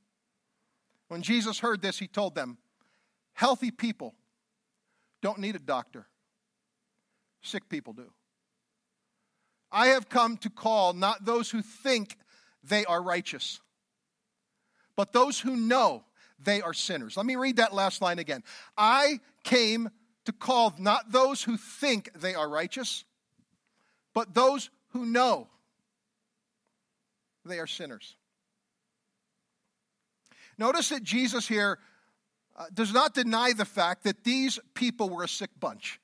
When 1.09 1.23
Jesus 1.23 1.59
heard 1.59 1.83
this, 1.83 1.99
he 1.99 2.07
told 2.07 2.35
them, 2.35 2.59
Healthy 3.33 3.71
people 3.71 4.15
don't 5.23 5.39
need 5.39 5.57
a 5.57 5.61
doctor, 5.61 6.07
sick 7.43 7.69
people 7.69 7.93
do. 7.93 8.13
I 9.77 9.89
have 9.89 10.09
come 10.09 10.39
to 10.39 10.49
call 10.49 10.95
not 10.95 11.27
those 11.27 11.51
who 11.51 11.61
think 11.61 12.17
they 12.65 12.87
are 12.87 13.03
righteous, 13.03 13.61
but 14.97 15.13
those 15.13 15.39
who 15.39 15.55
know 15.55 16.03
they 16.43 16.63
are 16.63 16.73
sinners. 16.73 17.15
Let 17.15 17.27
me 17.27 17.37
read 17.37 17.57
that 17.57 17.75
last 17.75 18.01
line 18.01 18.19
again. 18.19 18.43
I 18.79 19.21
came 19.45 19.91
to 20.25 20.33
call 20.33 20.75
not 20.79 21.13
those 21.13 21.43
who 21.43 21.59
think 21.59 22.11
they 22.19 22.35
are 22.35 22.49
righteous, 22.49 23.05
but 24.15 24.33
those 24.33 24.71
who 24.95 25.05
know 25.05 25.47
they 27.45 27.59
are 27.59 27.67
sinners. 27.67 28.17
Notice 30.57 30.89
that 30.89 31.03
Jesus 31.03 31.47
here 31.47 31.79
uh, 32.57 32.65
does 32.73 32.95
not 32.95 33.13
deny 33.13 33.53
the 33.53 33.67
fact 33.67 34.05
that 34.05 34.25
these 34.25 34.59
people 34.73 35.11
were 35.11 35.25
a 35.25 35.29
sick 35.29 35.51
bunch. 35.61 36.01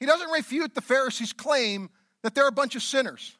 He 0.00 0.06
doesn't 0.06 0.30
refute 0.30 0.74
the 0.74 0.80
Pharisees' 0.80 1.32
claim 1.32 1.90
that 2.22 2.34
they're 2.34 2.48
a 2.48 2.52
bunch 2.52 2.76
of 2.76 2.82
sinners. 2.82 3.36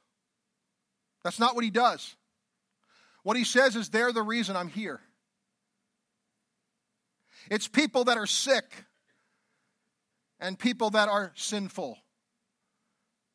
That's 1.24 1.38
not 1.38 1.54
what 1.54 1.64
he 1.64 1.70
does. 1.70 2.16
What 3.22 3.36
he 3.36 3.44
says 3.44 3.76
is 3.76 3.88
they're 3.88 4.12
the 4.12 4.22
reason 4.22 4.56
I'm 4.56 4.68
here. 4.68 5.00
It's 7.50 7.68
people 7.68 8.04
that 8.04 8.16
are 8.16 8.26
sick 8.26 8.84
and 10.40 10.58
people 10.58 10.90
that 10.90 11.08
are 11.08 11.32
sinful 11.34 11.98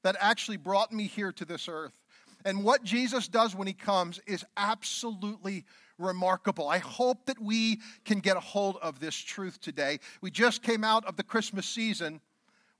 that 0.03 0.15
actually 0.20 0.58
brought 0.58 0.92
me 0.92 1.06
here 1.06 1.32
to 1.32 1.46
this 1.46 1.68
earth. 1.68 1.98
And 2.46 2.63
what 2.63 2.84
Jesus 2.84 3.27
does 3.27 3.56
when 3.56 3.68
he 3.68 3.74
comes 3.74 4.20
is 4.27 4.44
absolutely 4.58 5.65
remarkable. 5.98 6.68
I 6.68 6.80
hope 6.80 7.25
that 7.27 7.42
we 7.42 7.80
can 8.03 8.20
get 8.20 8.36
a 8.36 8.42
hold 8.42 8.77
of 8.82 9.00
this 9.00 9.15
truth 9.15 9.62
today. 9.62 10.00
We 10.22 10.30
just 10.30 10.62
came 10.62 10.84
out 10.84 11.06
of 11.06 11.15
the 11.15 11.24
Christmas 11.24 11.65
season 11.65 12.20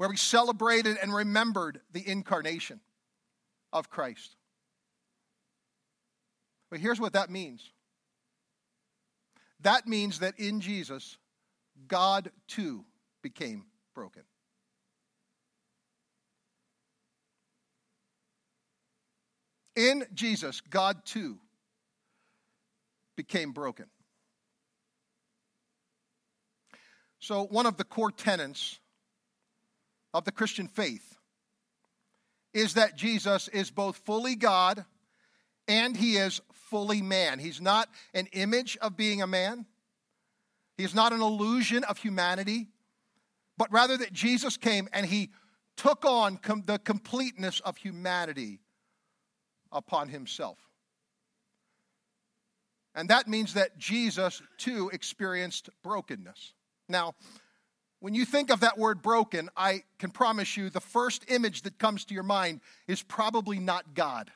where 0.04 0.10
we 0.10 0.18
celebrated 0.18 0.98
and 1.02 1.16
remembered 1.16 1.80
the 1.94 2.06
incarnation 2.06 2.82
of 3.72 3.90
Christ. 3.90 4.36
But 6.70 6.82
here's 6.82 7.00
what 7.00 7.14
that 7.14 7.30
means 7.30 7.72
that 9.62 9.88
means 9.88 10.20
that 10.20 10.38
in 10.38 10.60
Jesus, 10.60 11.18
God 11.88 12.32
too 12.50 12.84
became 13.22 13.64
broken. 13.96 14.24
In 19.78 20.04
Jesus, 20.14 20.60
God 20.60 21.06
too 21.06 21.38
became 23.16 23.54
broken. 23.54 23.86
So, 27.20 27.46
one 27.46 27.66
of 27.66 27.78
the 27.78 27.86
core 27.86 28.12
tenets 28.12 28.80
of 30.14 30.26
the 30.26 30.32
Christian 30.32 30.68
faith 30.68 31.18
is 32.54 32.76
that 32.76 32.96
Jesus 32.96 33.48
is 33.48 33.72
both 33.72 33.98
fully 33.98 34.36
God 34.36 34.86
and 35.68 35.98
he 35.98 36.18
is 36.18 36.42
fully 36.54 37.02
man. 37.02 37.40
He's 37.40 37.62
not 37.62 37.90
an 38.14 38.28
image 38.32 38.78
of 38.82 38.96
being 38.96 39.22
a 39.22 39.28
man, 39.28 39.66
he's 40.78 40.96
not 40.96 41.14
an 41.14 41.22
illusion 41.22 41.84
of 41.84 41.98
humanity, 41.98 42.68
but 43.58 43.72
rather 43.72 43.98
that 43.98 44.14
Jesus 44.14 44.58
came 44.58 44.88
and 44.94 45.06
he 45.06 45.32
took 45.76 46.06
on 46.06 46.38
com- 46.38 46.64
the 46.66 46.80
completeness 46.80 47.60
of 47.62 47.78
humanity 47.78 48.60
upon 49.72 50.10
himself. 50.10 50.60
And 52.96 53.10
that 53.10 53.28
means 53.28 53.56
that 53.56 53.78
Jesus 53.80 54.42
too 54.58 54.92
experienced 54.94 55.70
brokenness. 55.84 56.54
Now, 56.88 57.16
when 58.04 58.14
you 58.14 58.26
think 58.26 58.50
of 58.50 58.60
that 58.60 58.78
word 58.78 59.02
broken, 59.02 59.50
I 59.56 59.84
can 59.98 60.12
promise 60.12 60.58
you 60.58 60.70
the 60.70 60.82
first 60.82 61.24
image 61.30 61.62
that 61.62 61.80
comes 61.80 62.04
to 62.04 62.14
your 62.14 62.24
mind 62.24 62.60
is 62.86 63.02
probably 63.02 63.60
not 63.60 63.94
God. 63.94 64.30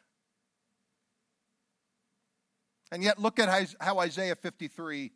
And 2.93 3.03
yet, 3.03 3.19
look 3.19 3.39
at 3.39 3.49
how 3.81 3.99
Isaiah 3.99 4.37
53 4.37 5.11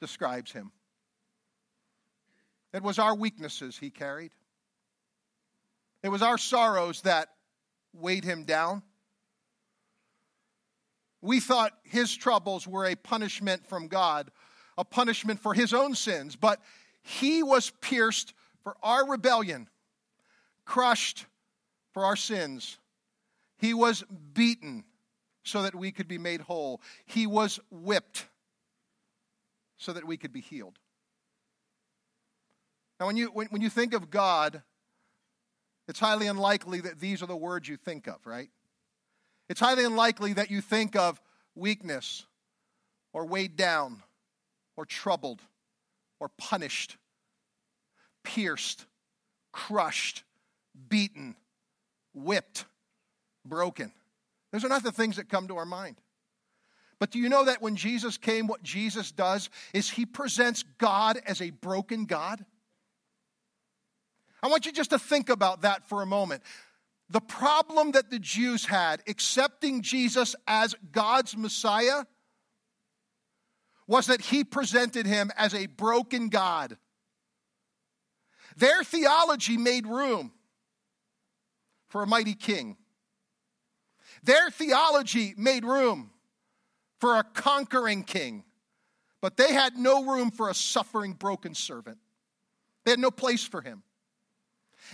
describes 0.00 0.50
him. 0.50 0.72
It 2.72 2.82
was 2.82 2.98
our 2.98 3.14
weaknesses 3.14 3.78
he 3.78 3.90
carried, 3.90 4.32
it 6.02 6.08
was 6.08 6.22
our 6.22 6.38
sorrows 6.38 7.02
that 7.02 7.28
weighed 7.92 8.24
him 8.24 8.42
down. 8.42 8.82
We 11.22 11.38
thought 11.38 11.70
his 11.84 12.16
troubles 12.16 12.66
were 12.66 12.86
a 12.86 12.96
punishment 12.96 13.64
from 13.64 13.86
God, 13.86 14.32
a 14.76 14.84
punishment 14.84 15.38
for 15.38 15.54
his 15.54 15.72
own 15.72 15.94
sins, 15.94 16.34
but 16.34 16.60
he 17.02 17.42
was 17.42 17.70
pierced 17.80 18.34
for 18.62 18.76
our 18.82 19.08
rebellion, 19.08 19.68
crushed 20.64 21.26
for 21.92 22.04
our 22.04 22.16
sins. 22.16 22.78
He 23.58 23.74
was 23.74 24.04
beaten 24.32 24.84
so 25.42 25.62
that 25.62 25.74
we 25.74 25.90
could 25.90 26.08
be 26.08 26.18
made 26.18 26.42
whole. 26.42 26.80
He 27.06 27.26
was 27.26 27.58
whipped 27.70 28.26
so 29.76 29.92
that 29.92 30.06
we 30.06 30.16
could 30.16 30.32
be 30.32 30.40
healed. 30.40 30.78
Now, 32.98 33.06
when 33.06 33.16
you, 33.16 33.28
when, 33.28 33.46
when 33.48 33.62
you 33.62 33.70
think 33.70 33.94
of 33.94 34.10
God, 34.10 34.62
it's 35.88 35.98
highly 35.98 36.26
unlikely 36.26 36.82
that 36.82 37.00
these 37.00 37.22
are 37.22 37.26
the 37.26 37.36
words 37.36 37.68
you 37.68 37.76
think 37.76 38.06
of, 38.06 38.24
right? 38.26 38.50
It's 39.48 39.60
highly 39.60 39.84
unlikely 39.84 40.34
that 40.34 40.50
you 40.50 40.60
think 40.60 40.94
of 40.94 41.20
weakness 41.54 42.26
or 43.12 43.24
weighed 43.24 43.56
down 43.56 44.02
or 44.76 44.84
troubled 44.84 45.40
or 46.20 46.30
punished, 46.38 46.96
pierced, 48.22 48.86
crushed, 49.52 50.22
beaten, 50.88 51.34
whipped, 52.14 52.66
broken. 53.44 53.92
Those 54.52 54.64
are 54.64 54.68
not 54.68 54.82
the 54.82 54.92
things 54.92 55.16
that 55.16 55.28
come 55.28 55.48
to 55.48 55.56
our 55.56 55.66
mind. 55.66 55.96
But 56.98 57.10
do 57.10 57.18
you 57.18 57.30
know 57.30 57.46
that 57.46 57.62
when 57.62 57.76
Jesus 57.76 58.18
came, 58.18 58.46
what 58.46 58.62
Jesus 58.62 59.10
does 59.10 59.48
is 59.72 59.88
he 59.90 60.04
presents 60.04 60.62
God 60.78 61.18
as 61.26 61.40
a 61.40 61.50
broken 61.50 62.04
God? 62.04 62.44
I 64.42 64.48
want 64.48 64.66
you 64.66 64.72
just 64.72 64.90
to 64.90 64.98
think 64.98 65.30
about 65.30 65.62
that 65.62 65.88
for 65.88 66.02
a 66.02 66.06
moment. 66.06 66.42
The 67.08 67.20
problem 67.20 67.92
that 67.92 68.10
the 68.10 68.18
Jews 68.18 68.66
had 68.66 69.02
accepting 69.08 69.82
Jesus 69.82 70.36
as 70.46 70.74
God's 70.92 71.36
Messiah 71.36 72.04
was 73.90 74.06
that 74.06 74.20
he 74.20 74.44
presented 74.44 75.04
him 75.04 75.32
as 75.36 75.52
a 75.52 75.66
broken 75.66 76.28
God. 76.28 76.76
Their 78.56 78.84
theology 78.84 79.56
made 79.56 79.84
room 79.84 80.30
for 81.88 82.04
a 82.04 82.06
mighty 82.06 82.34
king. 82.34 82.76
Their 84.22 84.48
theology 84.48 85.34
made 85.36 85.64
room 85.64 86.12
for 87.00 87.16
a 87.16 87.24
conquering 87.24 88.04
king, 88.04 88.44
but 89.20 89.36
they 89.36 89.52
had 89.52 89.76
no 89.76 90.04
room 90.04 90.30
for 90.30 90.50
a 90.50 90.54
suffering, 90.54 91.14
broken 91.14 91.52
servant. 91.52 91.98
They 92.84 92.92
had 92.92 93.00
no 93.00 93.10
place 93.10 93.42
for 93.42 93.60
him. 93.60 93.82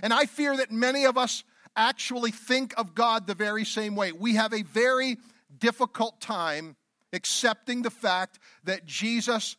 And 0.03 0.11
I 0.11 0.25
fear 0.25 0.57
that 0.57 0.73
many 0.73 1.05
of 1.05 1.19
us 1.19 1.45
actually 1.77 2.31
think 2.31 2.73
of 2.79 2.95
God 2.95 3.27
the 3.27 3.35
very 3.35 3.67
same 3.67 3.95
way. 3.95 4.13
We 4.13 4.37
have 4.37 4.55
a 4.55 4.63
very 4.63 5.19
difficult 5.59 6.19
time 6.23 6.77
accepting 7.13 7.83
the 7.83 7.91
fact 7.91 8.39
that 8.65 8.87
Jesus, 8.87 9.57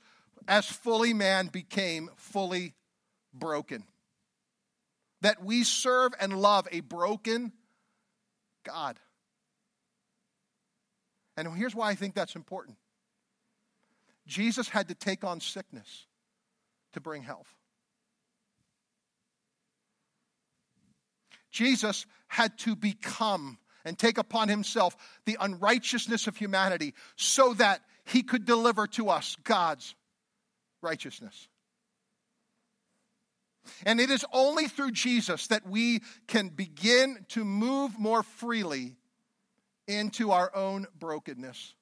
as 0.47 0.65
fully 0.65 1.13
man, 1.13 1.47
became 1.47 2.09
fully 2.15 2.73
broken. 3.33 3.83
That 5.21 5.43
we 5.43 5.63
serve 5.63 6.13
and 6.19 6.39
love 6.39 6.67
a 6.71 6.81
broken 6.81 7.51
God. 8.63 8.99
And 11.35 11.55
here's 11.55 11.75
why 11.75 11.89
I 11.89 11.95
think 11.95 12.15
that's 12.15 12.35
important 12.35 12.77
Jesus 14.25 14.67
had 14.67 14.89
to 14.89 14.95
take 14.95 15.23
on 15.23 15.39
sickness 15.39 16.05
to 16.93 16.99
bring 16.99 17.23
health. 17.23 17.47
Jesus 21.51 22.05
had 22.27 22.57
to 22.59 22.75
become 22.75 23.57
and 23.87 23.97
take 23.97 24.17
upon 24.17 24.49
himself 24.49 24.97
the 25.25 25.37
unrighteousness 25.39 26.27
of 26.27 26.35
humanity 26.35 26.93
so 27.15 27.53
that 27.53 27.81
he 28.03 28.21
could 28.21 28.45
deliver 28.45 28.85
to 28.85 29.09
us 29.09 29.37
God's 29.45 29.95
righteousness. 30.81 31.47
And 33.85 33.99
it 33.99 34.09
is 34.09 34.25
only 34.33 34.67
through 34.67 34.91
Jesus 34.91 35.47
that 35.47 35.67
we 35.67 36.01
can 36.27 36.49
begin 36.49 37.25
to 37.29 37.45
move 37.45 37.97
more 37.97 38.23
freely 38.23 38.97
into 39.87 40.31
our 40.31 40.53
own 40.53 40.85
brokenness 40.99 41.73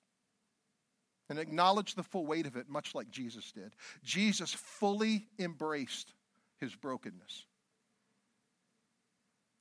and 1.28 1.40
acknowledge 1.40 1.96
the 1.96 2.04
full 2.04 2.26
weight 2.26 2.46
of 2.46 2.56
it, 2.56 2.70
much 2.70 2.94
like 2.94 3.10
Jesus 3.10 3.52
did. 3.52 3.74
Jesus 4.04 4.54
fully 4.54 5.28
embraced 5.40 6.14
his 6.60 6.76
brokenness. 6.76 7.46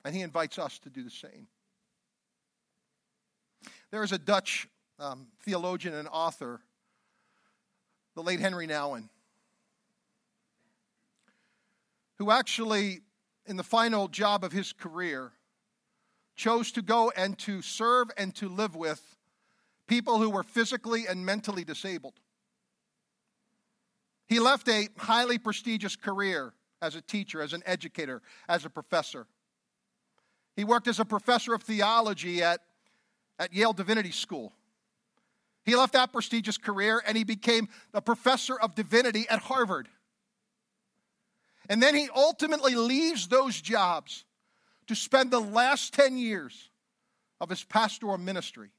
And 0.03 0.15
he 0.15 0.21
invites 0.21 0.59
us 0.59 0.77
to 0.79 0.91
do 0.91 1.03
the 1.03 1.09
same. 1.09 1.47
There 3.95 4.03
is 4.03 4.11
a 4.11 4.17
Dutch 4.17 4.67
um, 4.99 5.27
theologian 5.43 5.93
and 5.93 6.09
author, 6.11 6.59
the 8.13 8.21
late 8.21 8.41
Henri 8.41 8.67
Nouwen, 8.67 9.07
who 12.17 12.29
actually, 12.29 12.99
in 13.45 13.55
the 13.55 13.63
final 13.63 14.09
job 14.09 14.43
of 14.43 14.51
his 14.51 14.73
career, 14.73 15.31
chose 16.35 16.73
to 16.73 16.81
go 16.81 17.09
and 17.15 17.39
to 17.39 17.61
serve 17.61 18.11
and 18.17 18.35
to 18.35 18.49
live 18.49 18.75
with 18.75 19.15
people 19.87 20.17
who 20.19 20.29
were 20.29 20.43
physically 20.43 21.05
and 21.07 21.25
mentally 21.25 21.63
disabled. 21.63 22.19
He 24.27 24.41
left 24.41 24.67
a 24.67 24.89
highly 24.97 25.37
prestigious 25.37 25.95
career 25.95 26.53
as 26.81 26.95
a 26.95 27.01
teacher, 27.01 27.41
as 27.41 27.53
an 27.53 27.63
educator, 27.65 28.21
as 28.49 28.65
a 28.65 28.69
professor. 28.69 29.25
He 30.57 30.65
worked 30.65 30.89
as 30.89 30.99
a 30.99 31.05
professor 31.05 31.53
of 31.53 31.63
theology 31.63 32.43
at, 32.43 32.59
at 33.39 33.53
Yale 33.53 33.73
Divinity 33.73 34.11
School. 34.11 34.53
He 35.63 35.75
left 35.75 35.93
that 35.93 36.13
prestigious 36.13 36.57
career 36.57 37.01
and 37.05 37.17
he 37.17 37.23
became 37.23 37.67
a 37.93 38.01
professor 38.01 38.59
of 38.59 38.75
divinity 38.75 39.25
at 39.29 39.39
Harvard. 39.39 39.87
And 41.67 41.81
then 41.81 41.95
he 41.95 42.07
ultimately 42.15 42.75
leaves 42.75 43.27
those 43.27 43.59
jobs 43.59 44.25
to 44.87 44.95
spend 44.95 45.31
the 45.31 45.39
last 45.39 45.93
10 45.93 46.17
years 46.17 46.69
of 47.41 47.49
his 47.49 47.63
pastoral 47.63 48.17
ministry 48.19 48.69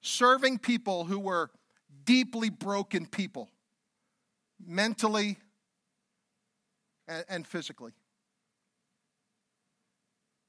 serving 0.00 0.58
people 0.58 1.04
who 1.04 1.18
were 1.18 1.50
deeply 2.04 2.50
broken 2.50 3.06
people, 3.06 3.48
mentally 4.64 5.36
and, 7.06 7.24
and 7.28 7.46
physically. 7.46 7.92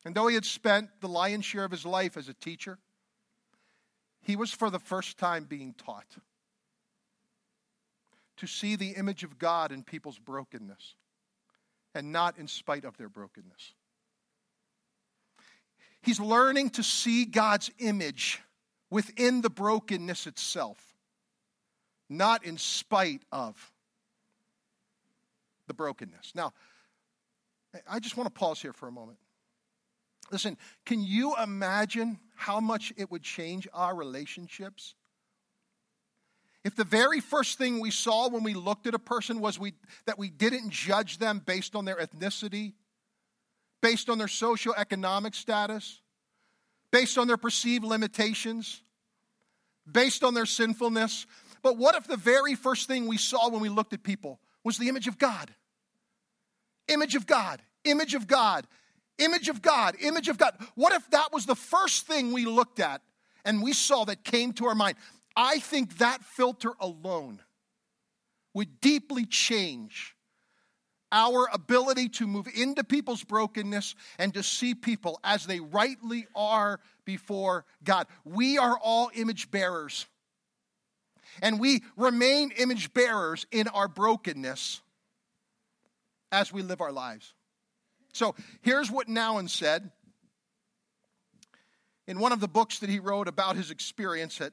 And 0.06 0.16
though 0.16 0.28
he 0.28 0.36
had 0.36 0.46
spent 0.46 0.90
the 1.02 1.08
lion's 1.08 1.46
share 1.46 1.66
of 1.66 1.72
his 1.72 1.86
life 1.86 2.18
as 2.18 2.30
a 2.30 2.34
teacher, 2.34 2.80
he 4.22 4.36
was 4.36 4.52
for 4.52 4.70
the 4.70 4.80
first 4.80 5.18
time 5.18 5.46
being 5.46 5.74
taught 5.74 6.18
to 8.38 8.48
see 8.48 8.76
the 8.76 8.92
image 8.92 9.24
of 9.24 9.38
God 9.38 9.72
in 9.72 9.84
people's 9.84 10.18
brokenness 10.18 10.96
and 11.94 12.12
not 12.12 12.38
in 12.38 12.48
spite 12.48 12.86
of 12.86 12.98
their 12.98 13.10
brokenness. 13.10 13.74
He's 16.02 16.20
learning 16.20 16.70
to 16.72 16.84
see 16.84 17.26
God's 17.26 17.70
image 17.80 18.42
within 18.90 19.42
the 19.42 19.50
brokenness 19.50 20.28
itself, 20.28 20.96
not 22.10 22.46
in 22.46 22.58
spite 22.58 23.24
of 23.32 23.72
the 25.68 25.74
brokenness. 25.74 26.34
Now, 26.34 26.54
I 27.88 28.00
just 28.00 28.18
want 28.18 28.34
to 28.34 28.40
pause 28.40 28.62
here 28.62 28.74
for 28.74 28.88
a 28.88 28.92
moment. 28.92 29.20
Listen, 30.32 30.58
can 30.86 31.02
you 31.02 31.36
imagine 31.42 32.20
how 32.36 32.60
much 32.60 32.94
it 32.98 33.10
would 33.12 33.24
change 33.24 33.68
our 33.74 33.96
relationships? 33.96 34.96
If 36.64 36.76
the 36.76 36.84
very 36.84 37.20
first 37.20 37.58
thing 37.58 37.80
we 37.80 37.92
saw 37.92 38.30
when 38.30 38.44
we 38.44 38.54
looked 38.54 38.86
at 38.86 38.94
a 38.94 39.00
person 39.00 39.40
was 39.40 39.58
we, 39.58 39.74
that 40.06 40.20
we 40.20 40.30
didn't 40.30 40.70
judge 40.70 41.18
them 41.18 41.42
based 41.44 41.76
on 41.76 41.86
their 41.86 41.96
ethnicity, 41.96 42.74
based 43.82 44.10
on 44.10 44.18
their 44.18 44.28
socioeconomic 44.28 45.36
status, 45.36 46.02
based 46.92 47.18
on 47.18 47.28
their 47.28 47.38
perceived 47.38 47.86
limitations, 47.86 48.82
based 49.90 50.24
on 50.24 50.34
their 50.34 50.46
sinfulness. 50.46 51.26
But 51.62 51.78
what 51.78 51.96
if 51.96 52.08
the 52.08 52.18
very 52.18 52.56
first 52.56 52.88
thing 52.88 53.08
we 53.08 53.18
saw 53.18 53.50
when 53.50 53.62
we 53.62 53.70
looked 53.70 53.94
at 53.94 54.04
people 54.04 54.40
was 54.64 54.78
the 54.78 54.90
image 54.90 55.08
of 55.08 55.18
God? 55.18 55.54
Image 56.90 57.16
of 57.16 57.26
God, 57.26 57.62
image 57.86 58.16
of 58.16 58.28
God, 58.28 58.68
image 59.20 59.50
of 59.50 59.62
God, 59.62 59.96
image 60.02 60.28
of 60.28 60.38
God. 60.38 60.56
What 60.76 60.94
if 60.94 61.10
that 61.12 61.32
was 61.32 61.46
the 61.46 61.56
first 61.56 62.08
thing 62.08 62.32
we 62.32 62.46
looked 62.46 62.80
at 62.80 63.02
and 63.46 63.62
we 63.62 63.74
saw 63.74 64.06
that 64.06 64.24
came 64.24 64.54
to 64.54 64.66
our 64.66 64.76
mind? 64.76 64.98
I 65.36 65.60
think 65.60 65.98
that 66.00 66.24
filter 66.24 66.74
alone 66.80 67.40
would 68.54 68.82
deeply 68.82 69.26
change 69.26 70.16
our 71.12 71.48
ability 71.52 72.10
to 72.10 72.28
move 72.28 72.48
into 72.56 72.84
people's 72.84 73.24
brokenness 73.24 73.96
and 74.18 74.34
to 74.34 74.44
see 74.44 74.76
people 74.76 75.20
as 75.24 75.46
they 75.46 75.60
rightly 75.60 76.28
are 76.36 76.80
before 77.06 77.66
God. 77.84 78.08
We 78.26 78.58
are 78.58 78.78
all 78.78 79.10
image 79.16 79.50
bearers. 79.50 80.06
And 81.42 81.60
we 81.60 81.84
remain 81.96 82.52
image 82.58 82.94
bearers 82.94 83.46
in 83.52 83.68
our 83.70 83.88
brokenness 83.88 84.82
as 86.32 86.52
we 86.54 86.62
live 86.62 86.82
our 86.82 86.92
lives. 86.92 87.34
So 88.14 88.36
here's 88.62 88.92
what 88.92 89.08
Nouwen 89.08 89.50
said. 89.50 89.92
in 92.08 92.20
one 92.20 92.32
of 92.32 92.40
the 92.40 92.48
books 92.48 92.80
that 92.80 92.90
he 92.90 93.00
wrote 93.00 93.28
about 93.28 93.56
his 93.56 93.70
experience 93.70 94.42
at 94.42 94.52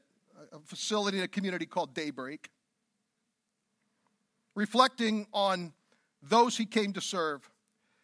a 0.53 0.59
facility 0.61 1.17
in 1.17 1.25
a 1.25 1.29
community 1.29 1.65
called 1.65 1.95
Daybreak, 1.95 2.51
reflecting 4.55 5.27
on 5.33 5.73
those 6.23 6.57
he 6.59 6.67
came 6.67 6.93
to 6.93 7.01
serve, 7.01 7.49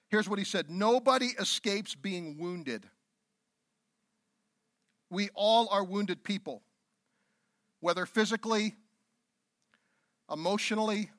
here's 0.08 0.28
what 0.28 0.38
he 0.38 0.44
said 0.44 0.70
Nobody 0.70 1.26
escapes 1.38 1.94
being 1.94 2.38
wounded. 2.38 2.88
We 5.10 5.28
all 5.34 5.68
are 5.70 5.84
wounded 5.84 6.24
people, 6.24 6.62
whether 7.80 8.06
physically, 8.06 8.74
emotionally, 10.30 11.10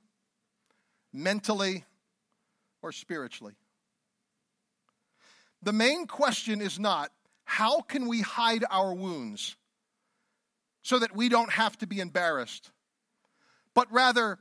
mentally, 1.13 1.85
or 2.81 2.91
spiritually. 2.91 3.53
The 5.63 5.73
main 5.73 6.07
question 6.07 6.61
is 6.61 6.77
not 6.77 7.11
how 7.45 7.81
can 7.81 8.07
we 8.07 8.21
hide 8.21 8.65
our 8.69 8.93
wounds 8.93 9.55
so 10.81 10.99
that 10.99 11.15
we 11.15 11.29
don't 11.29 11.51
have 11.51 11.77
to 11.77 11.87
be 11.87 12.01
embarrassed, 12.01 12.71
but 13.73 13.91
rather, 13.91 14.39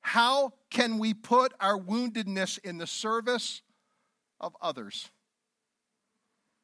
how 0.00 0.52
can 0.70 0.98
we 0.98 1.14
put 1.14 1.54
our 1.60 1.78
woundedness 1.78 2.58
in 2.58 2.78
the 2.78 2.86
service 2.86 3.62
of 4.40 4.56
others? 4.60 5.10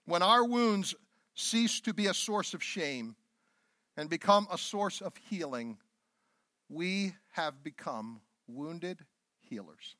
When 0.07 0.23
our 0.23 0.45
wounds 0.45 0.95
cease 1.35 1.81
to 1.83 1.95
be 1.95 2.07
a 2.07 2.15
source 2.15 2.53
of 2.53 2.63
shame 2.63 3.15
and 3.97 4.11
become 4.11 4.49
a 4.51 4.59
source 4.59 5.01
of 5.01 5.15
healing, 5.29 5.79
we 6.69 7.15
have 7.33 7.63
become 7.63 8.21
wounded 8.49 8.99
healers. 9.39 9.95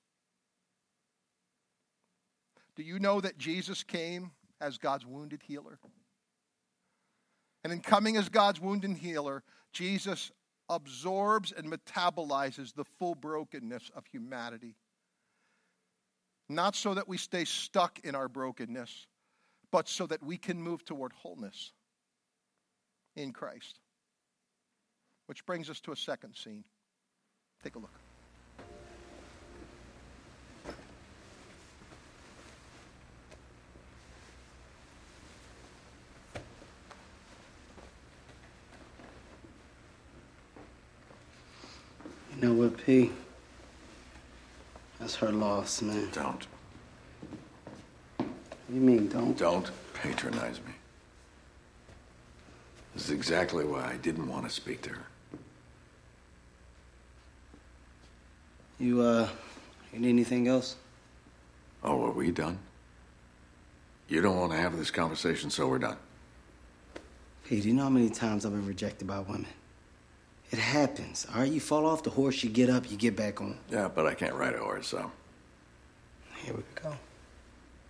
Do 2.81 2.87
you 2.87 2.99
know 2.99 3.21
that 3.21 3.37
Jesus 3.37 3.83
came 3.85 4.31
as 4.59 4.79
God's 4.79 5.05
wounded 5.05 5.43
healer? 5.47 5.79
And 7.63 7.75
in 7.75 7.81
coming 7.81 8.17
as 8.17 8.31
God's 8.31 8.59
wounded 8.59 8.97
healer, 8.97 9.43
Jesus 9.71 10.33
absorbs 10.67 11.53
and 11.53 11.71
metabolizes 11.71 12.73
the 12.75 12.87
full 12.99 13.15
brokenness 13.15 13.91
of 13.95 14.07
humanity. 14.07 14.77
Not 16.49 16.75
so 16.75 16.95
that 16.95 17.07
we 17.07 17.19
stay 17.19 17.45
stuck 17.45 17.99
in 18.03 18.15
our 18.15 18.29
brokenness, 18.31 19.07
but 19.71 19.87
so 19.87 20.07
that 20.07 20.23
we 20.23 20.39
can 20.39 20.63
move 20.63 20.83
toward 20.83 21.13
wholeness 21.13 21.73
in 23.15 23.35
Christ. 23.35 23.79
Which 25.27 25.45
brings 25.45 25.69
us 25.69 25.81
to 25.81 25.93
a 25.93 25.97
second 25.97 26.35
scene. 26.35 26.65
Take 27.63 27.75
a 27.75 27.79
look. 27.79 27.93
You 42.41 42.49
know 42.49 42.55
what, 42.55 42.87
P? 42.87 43.11
That's 44.99 45.15
her 45.17 45.31
loss, 45.31 45.83
man. 45.83 46.09
Don't. 46.13 46.47
You 48.19 48.81
mean, 48.81 49.09
don't? 49.09 49.37
Don't 49.37 49.71
patronize 49.93 50.59
me. 50.61 50.73
This 52.95 53.05
is 53.05 53.11
exactly 53.11 53.65
why 53.65 53.91
I 53.93 53.97
didn't 53.97 54.27
want 54.27 54.45
to 54.45 54.51
speak 54.51 54.81
to 54.83 54.91
her. 54.91 55.05
You, 58.79 59.03
uh, 59.03 59.29
you 59.93 59.99
need 59.99 60.09
anything 60.09 60.49
else? 60.49 60.77
Oh, 61.85 62.07
are 62.07 62.11
we 62.11 62.31
done? 62.31 62.59
You 64.09 64.23
don't 64.23 64.39
want 64.39 64.53
to 64.53 64.59
have 64.59 64.79
this 64.79 64.91
conversation, 64.91 65.51
so 65.51 65.69
we're 65.69 65.79
done. 65.79 65.99
P, 67.45 67.61
do 67.61 67.69
you 67.69 67.75
know 67.75 67.83
how 67.83 67.91
many 67.91 68.09
times 68.09 68.47
I've 68.47 68.53
been 68.53 68.67
rejected 68.67 69.07
by 69.07 69.19
women? 69.19 69.47
It 70.51 70.59
happens, 70.59 71.27
all 71.33 71.41
right? 71.41 71.51
You 71.51 71.61
fall 71.61 71.87
off 71.87 72.03
the 72.03 72.11
horse, 72.11 72.43
you 72.43 72.51
get 72.51 72.69
up, 72.69 72.91
you 72.91 72.97
get 72.97 73.15
back 73.15 73.41
on. 73.41 73.57
Yeah, 73.71 73.89
but 73.89 74.07
I 74.07 74.15
can't 74.15 74.35
ride 74.35 74.55
a 74.55 74.59
horse, 74.59 74.89
so. 74.89 75.11
Here 76.45 76.55
we 76.55 76.63
go. 76.83 76.93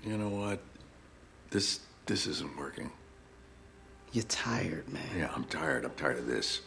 You 0.04 0.18
know 0.18 0.28
what? 0.28 0.60
This 1.50 1.80
this 2.06 2.26
isn't 2.26 2.56
working. 2.58 2.90
You're 4.12 4.24
tired, 4.24 4.88
man. 4.88 5.02
Yeah, 5.16 5.30
I'm 5.34 5.44
tired. 5.44 5.84
I'm 5.84 5.94
tired 5.94 6.18
of 6.18 6.26
this. 6.26 6.60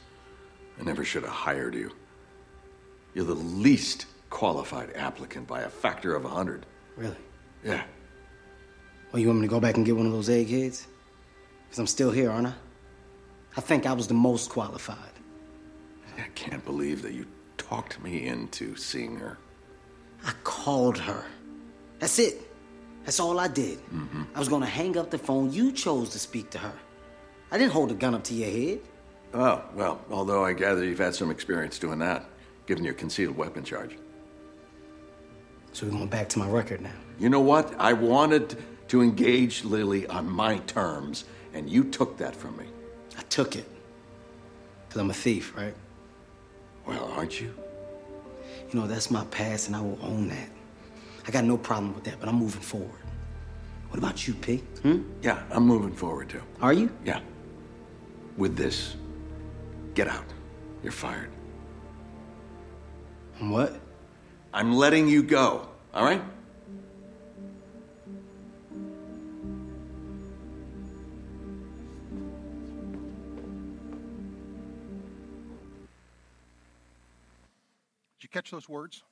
I 0.80 0.84
never 0.84 1.04
should 1.04 1.24
have 1.24 1.32
hired 1.32 1.76
you. 1.76 1.92
You're 3.14 3.26
the 3.26 3.36
least 3.36 4.06
qualified 4.30 4.92
applicant 4.96 5.48
by 5.48 5.62
a 5.62 5.70
factor 5.70 6.16
of 6.16 6.26
a 6.26 6.30
hundred. 6.30 6.66
Really? 6.96 7.18
Yeah. 7.64 7.84
Well, 9.12 9.20
you 9.20 9.28
want 9.28 9.42
me 9.42 9.48
to 9.48 9.52
go 9.52 9.60
back 9.60 9.78
and 9.78 9.86
get 9.86 9.96
one 9.96 10.08
of 10.08 10.12
those 10.12 10.30
eggheads? 10.30 10.88
Because 11.66 11.80
I'm 11.80 11.88
still 11.88 12.10
here, 12.12 12.32
aren't 12.32 12.48
I? 12.48 12.54
I 13.58 13.62
think 13.62 13.86
I 13.86 13.94
was 13.94 14.08
the 14.08 14.16
most 14.16 14.50
qualified. 14.50 15.13
I 16.18 16.28
can't 16.36 16.64
believe 16.66 17.02
that 17.02 17.14
you 17.14 17.26
talked 17.58 18.02
me 18.04 18.26
into 18.26 18.76
seeing 18.76 19.18
her. 19.18 19.38
I 20.26 20.32
called 20.44 20.98
her. 20.98 21.26
That's 22.00 22.20
it. 22.20 22.42
That's 23.06 23.20
all 23.20 23.40
I 23.40 23.48
did. 23.48 23.80
Mm-hmm. 23.90 24.24
I 24.34 24.40
was 24.40 24.48
gonna 24.48 24.66
hang 24.66 24.98
up 24.98 25.10
the 25.10 25.18
phone. 25.18 25.52
You 25.52 25.72
chose 25.72 26.10
to 26.10 26.20
speak 26.20 26.50
to 26.52 26.58
her. 26.58 26.74
I 27.52 27.58
didn't 27.58 27.74
hold 27.74 27.92
a 27.92 27.96
gun 27.96 28.16
up 28.16 28.24
to 28.26 28.34
your 28.34 28.50
head. 28.50 28.80
Oh, 29.34 29.64
well, 29.74 30.02
although 30.12 30.46
I 30.46 30.54
gather 30.54 30.84
you've 30.84 31.00
had 31.00 31.16
some 31.16 31.32
experience 31.32 31.80
doing 31.80 32.00
that, 32.00 32.26
given 32.66 32.84
your 32.84 32.94
concealed 32.94 33.36
weapon 33.36 33.64
charge. 33.64 33.98
So 35.74 35.88
we're 35.88 35.92
going 35.92 36.08
back 36.08 36.30
to 36.30 36.40
my 36.40 36.48
record 36.48 36.82
now. 36.82 36.92
You 37.20 37.30
know 37.30 37.40
what? 37.40 37.74
I 37.80 37.94
wanted 37.94 38.58
to 38.90 39.02
engage 39.02 39.64
Lily 39.64 40.06
on 40.08 40.30
my 40.30 40.60
terms, 40.60 41.26
and 41.54 41.70
you 41.70 41.84
took 41.84 42.18
that 42.18 42.36
from 42.36 42.56
me. 42.58 42.66
I 43.18 43.22
took 43.24 43.56
it. 43.56 43.68
Because 44.88 45.02
I'm 45.02 45.10
a 45.10 45.14
thief, 45.14 45.56
right? 45.58 45.74
Well, 46.86 47.12
aren't 47.16 47.40
you? 47.40 47.54
You 48.72 48.80
know, 48.80 48.88
that's 48.88 49.10
my 49.12 49.24
past, 49.26 49.68
and 49.68 49.76
I 49.76 49.82
will 49.82 50.00
own 50.02 50.28
that. 50.30 50.50
I 51.28 51.32
got 51.32 51.44
no 51.44 51.58
problem 51.58 51.94
with 51.94 52.04
that, 52.06 52.20
but 52.20 52.28
I'm 52.28 52.36
moving 52.36 52.62
forward. 52.62 53.00
What 53.90 54.00
about 54.00 54.28
you, 54.28 54.34
P? 54.34 54.58
Hmm? 54.82 55.04
Yeah, 55.22 55.44
I'm 55.52 55.66
moving 55.66 55.94
forward 55.94 56.30
too. 56.30 56.42
Are 56.62 56.74
you? 56.74 56.90
Yeah. 57.06 57.22
With 58.38 58.58
this, 58.58 58.96
get 59.94 60.08
out. 60.08 60.26
You're 60.82 60.92
fired. 60.92 61.30
What? 63.40 63.80
I'm 64.54 64.74
letting 64.76 65.08
you 65.08 65.24
go, 65.24 65.68
all 65.94 66.04
right? 66.04 66.22
Catch 78.34 78.52
those 78.52 78.68
words? 78.68 79.04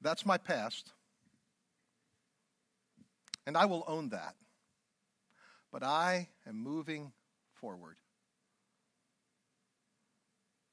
That's 0.00 0.26
my 0.26 0.36
past. 0.36 0.92
And 3.46 3.56
I 3.56 3.64
will 3.64 3.84
own 3.86 4.10
that. 4.10 4.34
But 5.72 5.82
I 5.82 6.28
am 6.46 6.56
moving 6.56 7.12
forward. 7.54 7.96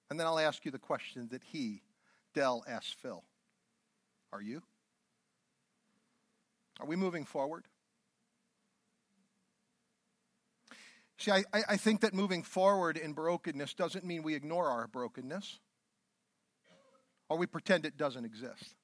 And 0.09 0.19
then 0.19 0.27
I'll 0.27 0.39
ask 0.39 0.65
you 0.65 0.71
the 0.71 0.79
question 0.79 1.27
that 1.31 1.43
he, 1.43 1.81
Dell, 2.33 2.63
asked 2.67 2.95
Phil 3.01 3.23
Are 4.33 4.41
you? 4.41 4.61
Are 6.79 6.85
we 6.85 6.95
moving 6.95 7.25
forward? 7.25 7.65
See, 11.17 11.31
I, 11.31 11.43
I 11.53 11.77
think 11.77 12.01
that 12.01 12.13
moving 12.13 12.43
forward 12.43 12.97
in 12.97 13.13
brokenness 13.13 13.73
doesn't 13.73 14.03
mean 14.03 14.21
we 14.21 14.35
ignore 14.35 14.67
our 14.67 14.87
brokenness 14.87 15.59
or 17.29 17.37
we 17.37 17.47
pretend 17.47 17.85
it 17.85 17.97
doesn't 17.97 18.25
exist. 18.25 18.75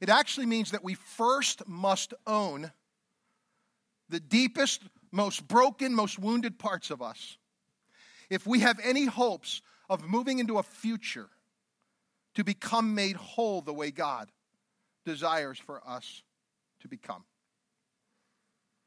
It 0.00 0.08
actually 0.08 0.46
means 0.46 0.70
that 0.70 0.82
we 0.82 0.94
first 0.94 1.66
must 1.68 2.14
own 2.26 2.72
the 4.08 4.20
deepest, 4.20 4.82
most 5.12 5.46
broken, 5.46 5.94
most 5.94 6.18
wounded 6.18 6.58
parts 6.58 6.90
of 6.90 7.02
us. 7.02 7.36
If 8.30 8.46
we 8.46 8.60
have 8.60 8.78
any 8.82 9.06
hopes 9.06 9.60
of 9.88 10.06
moving 10.08 10.38
into 10.38 10.58
a 10.58 10.62
future 10.62 11.28
to 12.34 12.44
become 12.44 12.94
made 12.94 13.16
whole 13.16 13.60
the 13.60 13.74
way 13.74 13.90
God 13.90 14.30
desires 15.04 15.58
for 15.58 15.80
us 15.86 16.22
to 16.80 16.88
become. 16.88 17.24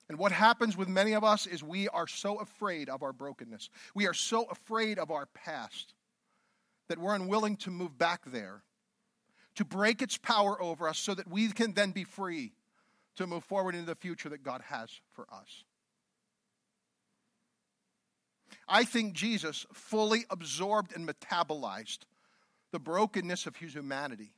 And 0.10 0.18
what 0.18 0.32
happens 0.32 0.76
with 0.76 0.88
many 0.88 1.14
of 1.14 1.24
us 1.24 1.48
is 1.48 1.64
we 1.64 1.88
are 1.90 2.08
so 2.08 2.40
afraid 2.40 2.90
of 2.90 3.04
our 3.04 3.14
brokenness. 3.14 3.70
We 3.94 4.08
are 4.08 4.14
so 4.14 4.46
afraid 4.46 5.00
of 5.00 5.12
our 5.12 5.28
past 5.28 5.94
that 6.90 7.00
we're 7.00 7.16
unwilling 7.16 7.58
to 7.58 7.72
move 7.72 7.98
back 7.98 8.22
there, 8.26 8.64
to 9.56 9.66
break 9.66 10.02
its 10.02 10.18
power 10.18 10.62
over 10.62 10.88
us 10.88 10.98
so 10.98 11.14
that 11.14 11.30
we 11.30 11.50
can 11.50 11.74
then 11.74 11.92
be 11.92 12.04
free 12.04 12.54
to 13.16 13.28
move 13.28 13.44
forward 13.44 13.76
into 13.76 13.86
the 13.86 13.96
future 13.96 14.30
that 14.30 14.44
God 14.44 14.62
has 14.70 14.90
for 15.12 15.26
us. 15.32 15.64
I 18.68 18.84
think 18.86 19.14
Jesus 19.14 19.66
fully 19.74 20.26
absorbed 20.30 20.96
and 20.96 21.08
metabolized 21.08 22.00
the 22.72 22.80
brokenness 22.80 23.46
of 23.46 23.56
his 23.56 23.74
humanity. 23.74 24.34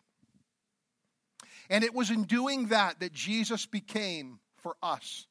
And 1.69 1.83
it 1.83 1.93
was 1.93 2.11
in 2.11 2.23
doing 2.23 2.67
that 2.67 2.99
that 2.99 3.13
Jesus 3.13 3.65
became 3.65 4.39
for 4.57 4.75
us 4.83 5.27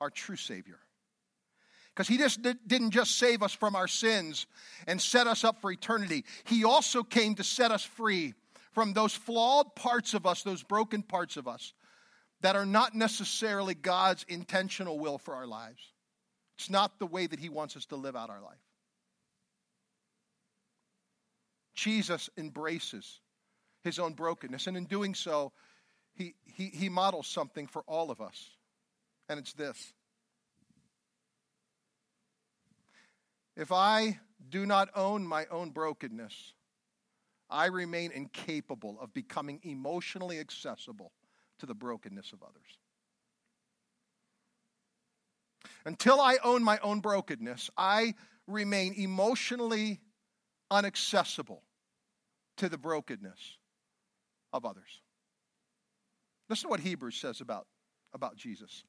our 0.00 0.10
true 0.10 0.36
Savior. 0.36 0.78
Because 2.00 2.08
He 2.08 2.16
just 2.16 2.40
didn't 2.66 2.92
just 2.92 3.18
save 3.18 3.42
us 3.42 3.52
from 3.52 3.76
our 3.76 3.86
sins 3.86 4.46
and 4.86 4.98
set 4.98 5.26
us 5.26 5.44
up 5.44 5.60
for 5.60 5.70
eternity, 5.70 6.24
He 6.44 6.64
also 6.64 7.02
came 7.02 7.34
to 7.34 7.44
set 7.44 7.72
us 7.72 7.82
free 7.82 8.32
from 8.72 8.94
those 8.94 9.12
flawed 9.12 9.74
parts 9.74 10.14
of 10.14 10.24
us, 10.24 10.42
those 10.42 10.62
broken 10.62 11.02
parts 11.02 11.36
of 11.36 11.46
us 11.46 11.74
that 12.40 12.56
are 12.56 12.64
not 12.64 12.94
necessarily 12.94 13.74
God's 13.74 14.24
intentional 14.30 14.98
will 14.98 15.18
for 15.18 15.34
our 15.34 15.46
lives. 15.46 15.92
It's 16.56 16.70
not 16.70 16.98
the 16.98 17.04
way 17.04 17.26
that 17.26 17.38
He 17.38 17.50
wants 17.50 17.76
us 17.76 17.84
to 17.86 17.96
live 17.96 18.16
out 18.16 18.30
our 18.30 18.40
life. 18.40 18.56
Jesus 21.74 22.30
embraces 22.38 23.20
his 23.84 23.98
own 23.98 24.14
brokenness, 24.14 24.68
and 24.68 24.76
in 24.78 24.86
doing 24.86 25.14
so, 25.14 25.52
he, 26.14 26.32
he, 26.46 26.68
he 26.68 26.88
models 26.88 27.26
something 27.26 27.66
for 27.66 27.82
all 27.86 28.10
of 28.10 28.22
us, 28.22 28.52
and 29.28 29.38
it's 29.38 29.52
this. 29.52 29.92
If 33.60 33.72
I 33.72 34.18
do 34.48 34.64
not 34.64 34.88
own 34.96 35.26
my 35.26 35.44
own 35.50 35.68
brokenness, 35.68 36.54
I 37.50 37.66
remain 37.66 38.10
incapable 38.10 38.96
of 38.98 39.12
becoming 39.12 39.60
emotionally 39.64 40.38
accessible 40.38 41.12
to 41.58 41.66
the 41.66 41.74
brokenness 41.74 42.32
of 42.32 42.42
others. 42.42 42.78
Until 45.84 46.22
I 46.22 46.38
own 46.42 46.64
my 46.64 46.78
own 46.78 47.00
brokenness, 47.00 47.68
I 47.76 48.14
remain 48.46 48.94
emotionally 48.94 50.00
unaccessible 50.70 51.60
to 52.56 52.70
the 52.70 52.78
brokenness 52.78 53.58
of 54.54 54.64
others. 54.64 55.02
Listen 56.48 56.62
to 56.62 56.70
what 56.70 56.80
Hebrews 56.80 57.16
says 57.16 57.42
about, 57.42 57.66
about 58.14 58.36
Jesus, 58.36 58.84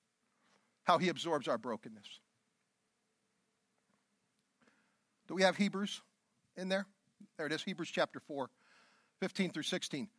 how 0.86 0.97
he 0.97 1.10
absorbs 1.10 1.49
our 1.49 1.57
brokenness. 1.57 2.21
Do 5.32 5.36
we 5.36 5.44
have 5.44 5.56
Hebrews 5.56 6.02
in 6.58 6.67
there? 6.67 6.86
There 7.38 7.48
it 7.48 7.54
is, 7.54 7.63
Hebrews 7.63 7.89
chapter 7.89 8.20
4, 8.20 8.50
15 9.22 9.52
through 9.52 9.63
16. 9.63 10.10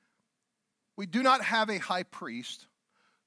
We 0.97 1.05
do 1.05 1.23
not 1.23 1.45
have 1.45 1.69
a 1.69 1.77
high 1.77 2.05
priest 2.05 2.67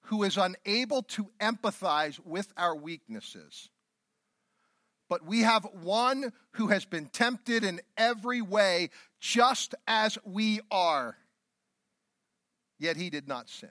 who 0.05 0.23
is 0.23 0.35
unable 0.35 1.03
to 1.03 1.27
empathize 1.39 2.19
with 2.25 2.51
our 2.57 2.75
weaknesses. 2.75 3.69
But 5.09 5.27
we 5.27 5.41
have 5.41 5.67
one 5.83 6.33
who 6.53 6.69
has 6.69 6.85
been 6.85 7.05
tempted 7.05 7.63
in 7.63 7.81
every 7.95 8.41
way, 8.41 8.89
just 9.19 9.75
as 9.87 10.17
we 10.25 10.61
are. 10.71 11.15
Yet 12.79 12.97
he 12.97 13.11
did 13.11 13.27
not 13.27 13.47
sin. 13.47 13.69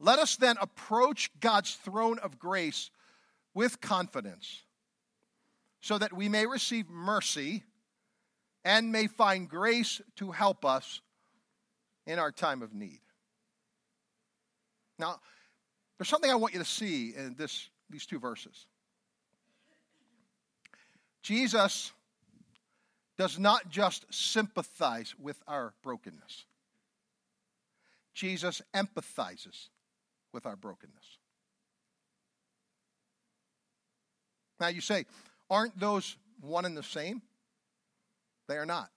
Let 0.00 0.18
us 0.18 0.34
then 0.34 0.56
approach 0.60 1.30
God's 1.38 1.74
throne 1.74 2.18
of 2.18 2.40
grace 2.40 2.90
with 3.54 3.80
confidence, 3.80 4.64
so 5.80 5.98
that 5.98 6.12
we 6.12 6.28
may 6.28 6.46
receive 6.46 6.88
mercy 6.88 7.64
and 8.64 8.92
may 8.92 9.06
find 9.06 9.48
grace 9.48 10.00
to 10.16 10.30
help 10.30 10.64
us 10.64 11.00
in 12.06 12.18
our 12.18 12.32
time 12.32 12.62
of 12.62 12.74
need. 12.74 13.00
Now, 14.98 15.20
there's 15.98 16.08
something 16.08 16.30
I 16.30 16.34
want 16.34 16.54
you 16.54 16.60
to 16.60 16.64
see 16.64 17.14
in 17.14 17.34
this, 17.36 17.68
these 17.90 18.06
two 18.06 18.18
verses. 18.18 18.66
Jesus 21.22 21.92
does 23.16 23.38
not 23.38 23.68
just 23.68 24.06
sympathize 24.12 25.14
with 25.18 25.42
our 25.46 25.74
brokenness, 25.82 26.44
Jesus 28.14 28.62
empathizes 28.74 29.68
with 30.32 30.46
our 30.46 30.56
brokenness. 30.56 31.18
Now, 34.60 34.68
you 34.68 34.80
say, 34.80 35.06
aren't 35.50 35.78
those 35.78 36.16
one 36.40 36.64
and 36.64 36.76
the 36.76 36.82
same? 36.82 37.22
They 38.48 38.56
are 38.56 38.66
not. 38.66 38.90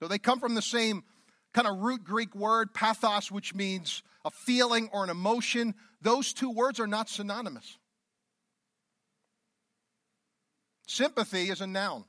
Though 0.00 0.08
they 0.08 0.18
come 0.18 0.40
from 0.40 0.54
the 0.54 0.62
same 0.62 1.04
kind 1.52 1.68
of 1.68 1.78
root 1.78 2.04
Greek 2.04 2.34
word, 2.34 2.74
pathos, 2.74 3.30
which 3.30 3.54
means 3.54 4.02
a 4.24 4.30
feeling 4.30 4.88
or 4.92 5.04
an 5.04 5.10
emotion, 5.10 5.74
those 6.00 6.32
two 6.32 6.50
words 6.50 6.80
are 6.80 6.86
not 6.86 7.08
synonymous. 7.08 7.78
Sympathy 10.86 11.48
is 11.48 11.60
a 11.60 11.66
noun, 11.66 12.04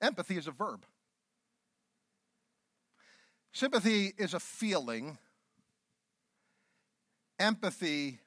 empathy 0.00 0.36
is 0.36 0.46
a 0.46 0.52
verb. 0.52 0.84
Sympathy 3.52 4.12
is 4.18 4.34
a 4.34 4.40
feeling, 4.40 5.16
empathy 7.38 8.18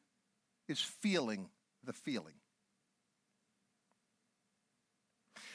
is 0.67 0.79
feeling 0.79 1.49
the 1.83 1.93
feeling. 1.93 2.38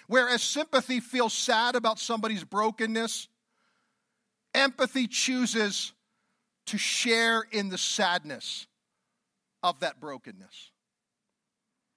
Whereas 0.06 0.42
sympathy 0.42 1.00
feels 1.00 1.32
sad 1.32 1.76
about 1.76 1.98
somebody's 1.98 2.44
brokenness, 2.44 3.28
empathy 4.54 5.06
chooses 5.06 5.92
to 6.66 6.78
share 6.78 7.42
in 7.50 7.68
the 7.68 7.78
sadness 7.78 8.66
of 9.62 9.80
that 9.80 10.00
brokenness. 10.00 10.70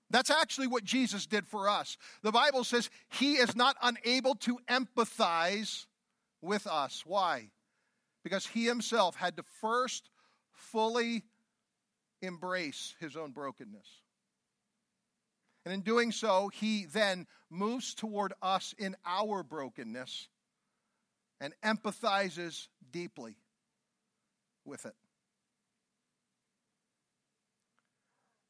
That's 0.10 0.30
actually 0.30 0.68
what 0.68 0.86
Jesus 0.86 1.26
did 1.26 1.46
for 1.46 1.68
us. 1.68 1.98
The 2.24 2.32
Bible 2.32 2.64
says 2.64 2.90
he 3.10 3.34
is 3.36 3.56
not 3.56 3.76
unable 3.82 4.36
to 4.36 4.58
empathize 4.70 5.86
with 6.42 6.66
us. 6.66 7.04
Why? 7.06 7.50
Because 8.24 8.46
he 8.48 8.66
himself 8.66 9.16
had 9.16 9.36
to 9.38 9.44
first 9.62 10.10
fully 10.54 11.24
embrace 12.22 12.96
his 13.00 13.18
own 13.18 13.32
brokenness. 13.32 13.88
And 15.68 15.74
in 15.74 15.82
doing 15.82 16.14
so, 16.14 16.48
he 16.48 16.86
then 16.86 17.28
moves 17.50 17.94
toward 17.94 18.32
us 18.42 18.74
in 18.78 18.96
our 19.06 19.44
brokenness 19.44 20.30
and 21.42 21.54
empathizes 21.62 22.70
deeply 22.90 23.36
with 24.64 24.86
it. 24.86 24.96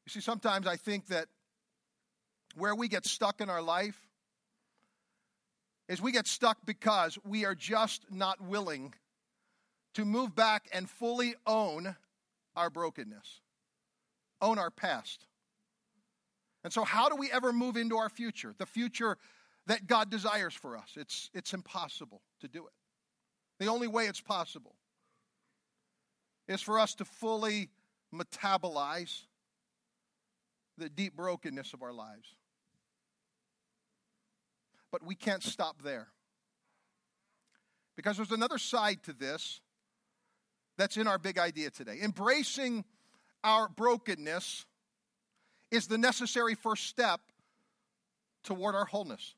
You 0.06 0.10
see, 0.10 0.20
sometimes 0.20 0.68
I 0.68 0.76
think 0.76 1.08
that 1.08 1.26
where 2.54 2.76
we 2.76 2.86
get 2.86 3.04
stuck 3.04 3.40
in 3.40 3.50
our 3.50 3.62
life 3.62 4.00
is 5.88 6.00
we 6.00 6.12
get 6.12 6.28
stuck 6.28 6.58
because 6.64 7.18
we 7.24 7.44
are 7.44 7.56
just 7.56 8.04
not 8.12 8.40
willing 8.40 8.94
to 9.94 10.04
move 10.04 10.36
back 10.36 10.68
and 10.72 10.88
fully 10.88 11.34
own 11.48 11.96
our 12.54 12.70
brokenness, 12.70 13.40
own 14.40 14.56
our 14.56 14.70
past. 14.70 15.24
And 16.64 16.72
so, 16.72 16.84
how 16.84 17.08
do 17.08 17.16
we 17.16 17.30
ever 17.30 17.52
move 17.52 17.76
into 17.76 17.96
our 17.96 18.08
future, 18.08 18.54
the 18.58 18.66
future 18.66 19.16
that 19.66 19.86
God 19.86 20.10
desires 20.10 20.54
for 20.54 20.76
us? 20.76 20.90
It's, 20.96 21.30
it's 21.32 21.54
impossible 21.54 22.22
to 22.40 22.48
do 22.48 22.66
it. 22.66 22.72
The 23.60 23.66
only 23.66 23.88
way 23.88 24.06
it's 24.06 24.20
possible 24.20 24.74
is 26.46 26.62
for 26.62 26.78
us 26.78 26.94
to 26.96 27.04
fully 27.04 27.68
metabolize 28.14 29.22
the 30.78 30.88
deep 30.88 31.16
brokenness 31.16 31.74
of 31.74 31.82
our 31.82 31.92
lives. 31.92 32.36
But 34.90 35.04
we 35.04 35.14
can't 35.14 35.42
stop 35.42 35.82
there. 35.82 36.08
Because 37.96 38.16
there's 38.16 38.32
another 38.32 38.58
side 38.58 39.02
to 39.04 39.12
this 39.12 39.60
that's 40.78 40.96
in 40.96 41.08
our 41.08 41.18
big 41.18 41.38
idea 41.38 41.70
today. 41.70 41.98
Embracing 42.00 42.84
our 43.42 43.68
brokenness 43.68 44.64
is 45.70 45.86
the 45.86 45.98
necessary 45.98 46.54
first 46.54 46.86
step 46.86 47.20
toward 48.44 48.74
our 48.74 48.84
wholeness. 48.84 49.34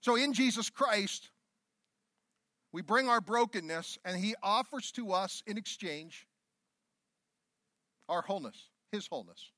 So 0.00 0.16
in 0.16 0.32
Jesus 0.32 0.70
Christ, 0.70 1.30
we 2.72 2.82
bring 2.82 3.08
our 3.08 3.20
brokenness, 3.20 3.98
and 4.04 4.16
He 4.16 4.34
offers 4.42 4.92
to 4.92 5.12
us 5.12 5.42
in 5.46 5.56
exchange 5.56 6.26
our 8.08 8.22
wholeness, 8.22 8.68
His 8.92 9.06
wholeness. 9.06 9.50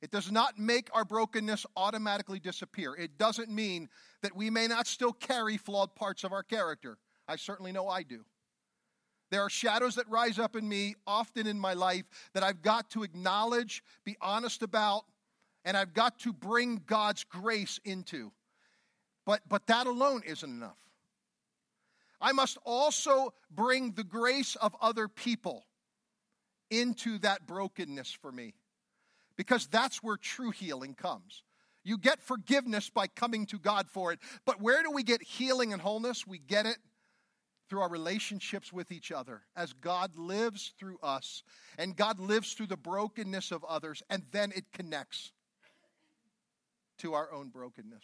It 0.00 0.10
does 0.10 0.30
not 0.30 0.58
make 0.58 0.90
our 0.94 1.04
brokenness 1.04 1.66
automatically 1.76 2.38
disappear. 2.38 2.94
It 2.94 3.18
doesn't 3.18 3.50
mean 3.50 3.88
that 4.22 4.36
we 4.36 4.48
may 4.48 4.68
not 4.68 4.86
still 4.86 5.12
carry 5.12 5.56
flawed 5.56 5.94
parts 5.96 6.22
of 6.22 6.32
our 6.32 6.44
character. 6.44 6.98
I 7.26 7.36
certainly 7.36 7.72
know 7.72 7.88
I 7.88 8.04
do. 8.04 8.24
There 9.30 9.42
are 9.42 9.50
shadows 9.50 9.96
that 9.96 10.08
rise 10.08 10.38
up 10.38 10.56
in 10.56 10.68
me 10.68 10.94
often 11.06 11.46
in 11.46 11.58
my 11.60 11.74
life 11.74 12.04
that 12.32 12.42
I've 12.42 12.62
got 12.62 12.90
to 12.90 13.02
acknowledge, 13.02 13.82
be 14.04 14.16
honest 14.20 14.62
about, 14.62 15.04
and 15.64 15.76
I've 15.76 15.92
got 15.92 16.18
to 16.20 16.32
bring 16.32 16.82
God's 16.86 17.24
grace 17.24 17.78
into. 17.84 18.32
But, 19.26 19.42
but 19.48 19.66
that 19.66 19.86
alone 19.86 20.22
isn't 20.26 20.48
enough. 20.48 20.78
I 22.20 22.32
must 22.32 22.58
also 22.64 23.34
bring 23.50 23.92
the 23.92 24.04
grace 24.04 24.56
of 24.56 24.74
other 24.80 25.08
people 25.08 25.66
into 26.70 27.18
that 27.18 27.46
brokenness 27.46 28.10
for 28.10 28.32
me 28.32 28.54
because 29.36 29.66
that's 29.66 30.02
where 30.02 30.16
true 30.16 30.50
healing 30.50 30.94
comes. 30.94 31.42
You 31.84 31.96
get 31.96 32.20
forgiveness 32.20 32.90
by 32.90 33.06
coming 33.06 33.46
to 33.46 33.58
God 33.58 33.88
for 33.88 34.12
it. 34.12 34.18
But 34.44 34.60
where 34.60 34.82
do 34.82 34.90
we 34.90 35.02
get 35.02 35.22
healing 35.22 35.72
and 35.72 35.80
wholeness? 35.80 36.26
We 36.26 36.38
get 36.38 36.66
it 36.66 36.78
through 37.68 37.80
our 37.80 37.90
relationships 37.90 38.72
with 38.72 38.90
each 38.90 39.12
other 39.12 39.42
as 39.56 39.72
God 39.72 40.16
lives 40.16 40.72
through 40.78 40.98
us 41.02 41.42
and 41.78 41.96
God 41.96 42.18
lives 42.18 42.52
through 42.54 42.68
the 42.68 42.76
brokenness 42.76 43.52
of 43.52 43.64
others, 43.64 44.02
and 44.08 44.22
then 44.32 44.52
it 44.54 44.72
connects 44.72 45.32
to 46.98 47.14
our 47.14 47.32
own 47.32 47.48
brokenness. 47.48 48.02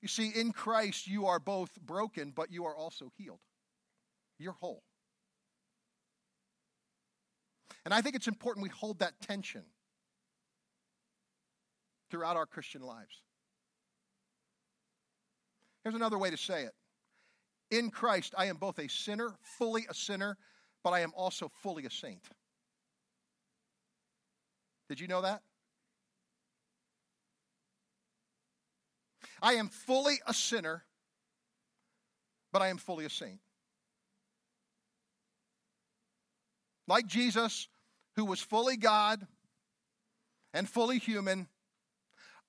You 0.00 0.08
see, 0.08 0.30
in 0.34 0.52
Christ, 0.52 1.06
you 1.06 1.26
are 1.26 1.38
both 1.38 1.80
broken, 1.80 2.32
but 2.34 2.50
you 2.50 2.66
are 2.66 2.74
also 2.74 3.12
healed. 3.16 3.38
You're 4.38 4.52
whole. 4.52 4.82
And 7.84 7.94
I 7.94 8.00
think 8.00 8.16
it's 8.16 8.28
important 8.28 8.64
we 8.64 8.68
hold 8.70 8.98
that 8.98 9.20
tension 9.20 9.62
throughout 12.10 12.36
our 12.36 12.46
Christian 12.46 12.82
lives. 12.82 13.22
Here's 15.82 15.94
another 15.94 16.18
way 16.18 16.30
to 16.30 16.36
say 16.36 16.62
it 16.62 16.74
In 17.70 17.90
Christ, 17.90 18.34
I 18.36 18.46
am 18.46 18.56
both 18.56 18.78
a 18.78 18.88
sinner, 18.88 19.34
fully 19.42 19.86
a 19.88 19.94
sinner, 19.94 20.36
but 20.84 20.90
I 20.90 21.00
am 21.00 21.12
also 21.16 21.50
fully 21.62 21.86
a 21.86 21.90
saint. 21.90 22.22
Did 24.88 25.00
you 25.00 25.08
know 25.08 25.22
that? 25.22 25.42
I 29.40 29.54
am 29.54 29.68
fully 29.68 30.20
a 30.26 30.34
sinner, 30.34 30.84
but 32.52 32.62
I 32.62 32.68
am 32.68 32.78
fully 32.78 33.04
a 33.04 33.10
saint. 33.10 33.40
Like 36.86 37.06
Jesus, 37.06 37.68
who 38.16 38.24
was 38.24 38.40
fully 38.40 38.76
God 38.76 39.26
and 40.52 40.68
fully 40.68 40.98
human, 40.98 41.48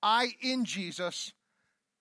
I 0.02 0.34
in 0.40 0.64
Jesus 0.64 1.32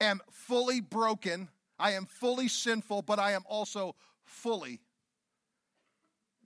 am 0.04 0.22
fully 0.32 0.82
broken. 0.82 1.50
I 1.80 1.92
am 1.92 2.06
fully 2.06 2.48
sinful, 2.48 3.02
but 3.02 3.20
I 3.20 3.32
am 3.32 3.44
also 3.48 3.96
fully 4.24 4.80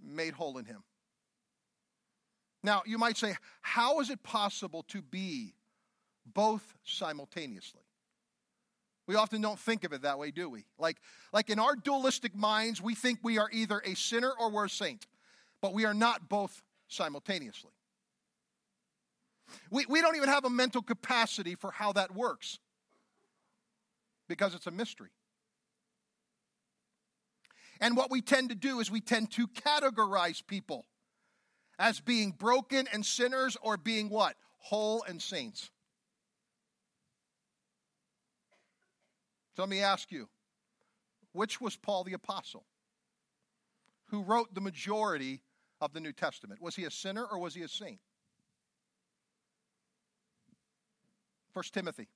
made 0.03 0.33
whole 0.33 0.57
in 0.57 0.65
Him. 0.65 0.83
Now, 2.63 2.83
you 2.85 2.97
might 2.97 3.17
say, 3.17 3.35
how 3.61 3.99
is 3.99 4.09
it 4.09 4.23
possible 4.23 4.83
to 4.89 5.01
be 5.01 5.53
both 6.25 6.75
simultaneously? 6.83 7.81
We 9.05 9.15
often 9.15 9.41
don't 9.41 9.59
think 9.59 9.85
of 9.85 9.93
it 9.93 10.01
that 10.01 10.19
way, 10.19 10.31
do 10.31 10.49
we? 10.49 10.65
Like, 10.77 10.97
like 11.31 11.49
in 11.49 11.59
our 11.59 11.75
dualistic 11.75 12.35
minds, 12.35 12.81
we 12.81 12.93
think 12.93 13.19
we 13.23 13.37
are 13.37 13.49
either 13.53 13.81
a 13.85 13.95
sinner 13.95 14.33
or 14.37 14.51
we're 14.51 14.65
a 14.65 14.69
saint, 14.69 15.07
but 15.61 15.73
we 15.73 15.85
are 15.85 15.93
not 15.93 16.27
both 16.27 16.61
simultaneously. 16.89 17.71
We, 19.71 19.85
we 19.87 20.01
don't 20.01 20.17
even 20.17 20.27
have 20.27 20.43
a 20.43 20.49
mental 20.49 20.81
capacity 20.81 21.55
for 21.55 21.71
how 21.71 21.93
that 21.93 22.13
works 22.13 22.59
because 24.27 24.55
it's 24.55 24.67
a 24.67 24.71
mystery. 24.71 25.09
And 27.79 27.95
what 27.95 28.09
we 28.09 28.21
tend 28.21 28.49
to 28.49 28.55
do 28.55 28.79
is 28.79 28.89
we 28.89 29.01
tend 29.01 29.31
to 29.31 29.47
categorize 29.47 30.45
people 30.45 30.85
as 31.77 31.99
being 31.99 32.31
broken 32.31 32.87
and 32.91 33.05
sinners 33.05 33.55
or 33.61 33.77
being 33.77 34.09
what? 34.09 34.35
Whole 34.57 35.03
and 35.03 35.21
saints. 35.21 35.69
So 39.55 39.63
let 39.63 39.69
me 39.69 39.81
ask 39.81 40.11
you 40.11 40.27
which 41.33 41.61
was 41.61 41.75
Paul 41.75 42.03
the 42.03 42.13
Apostle? 42.13 42.65
Who 44.07 44.23
wrote 44.23 44.55
the 44.55 44.61
majority 44.61 45.41
of 45.81 45.93
the 45.93 45.99
New 45.99 46.13
Testament? 46.13 46.61
Was 46.61 46.75
he 46.75 46.85
a 46.85 46.91
sinner 46.91 47.23
or 47.23 47.37
was 47.37 47.53
he 47.53 47.61
a 47.61 47.67
saint? 47.67 47.99
First 51.53 51.73
Timothy 51.73 52.07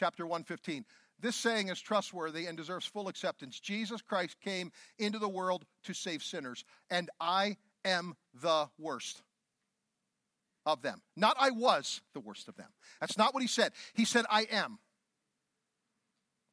chapter 0.00 0.26
115. 0.26 0.86
This 1.20 1.36
saying 1.36 1.68
is 1.68 1.78
trustworthy 1.78 2.46
and 2.46 2.56
deserves 2.56 2.86
full 2.86 3.08
acceptance. 3.08 3.60
Jesus 3.60 4.00
Christ 4.00 4.36
came 4.42 4.72
into 4.98 5.18
the 5.18 5.28
world 5.28 5.66
to 5.84 5.92
save 5.92 6.22
sinners, 6.22 6.64
and 6.88 7.10
I 7.20 7.58
am 7.84 8.16
the 8.40 8.70
worst 8.78 9.22
of 10.64 10.80
them. 10.80 11.02
Not 11.16 11.36
I 11.38 11.50
was 11.50 12.00
the 12.14 12.20
worst 12.20 12.48
of 12.48 12.56
them. 12.56 12.68
That's 12.98 13.18
not 13.18 13.34
what 13.34 13.42
he 13.42 13.46
said. 13.46 13.72
He 13.92 14.06
said, 14.06 14.24
I 14.30 14.46
am 14.50 14.78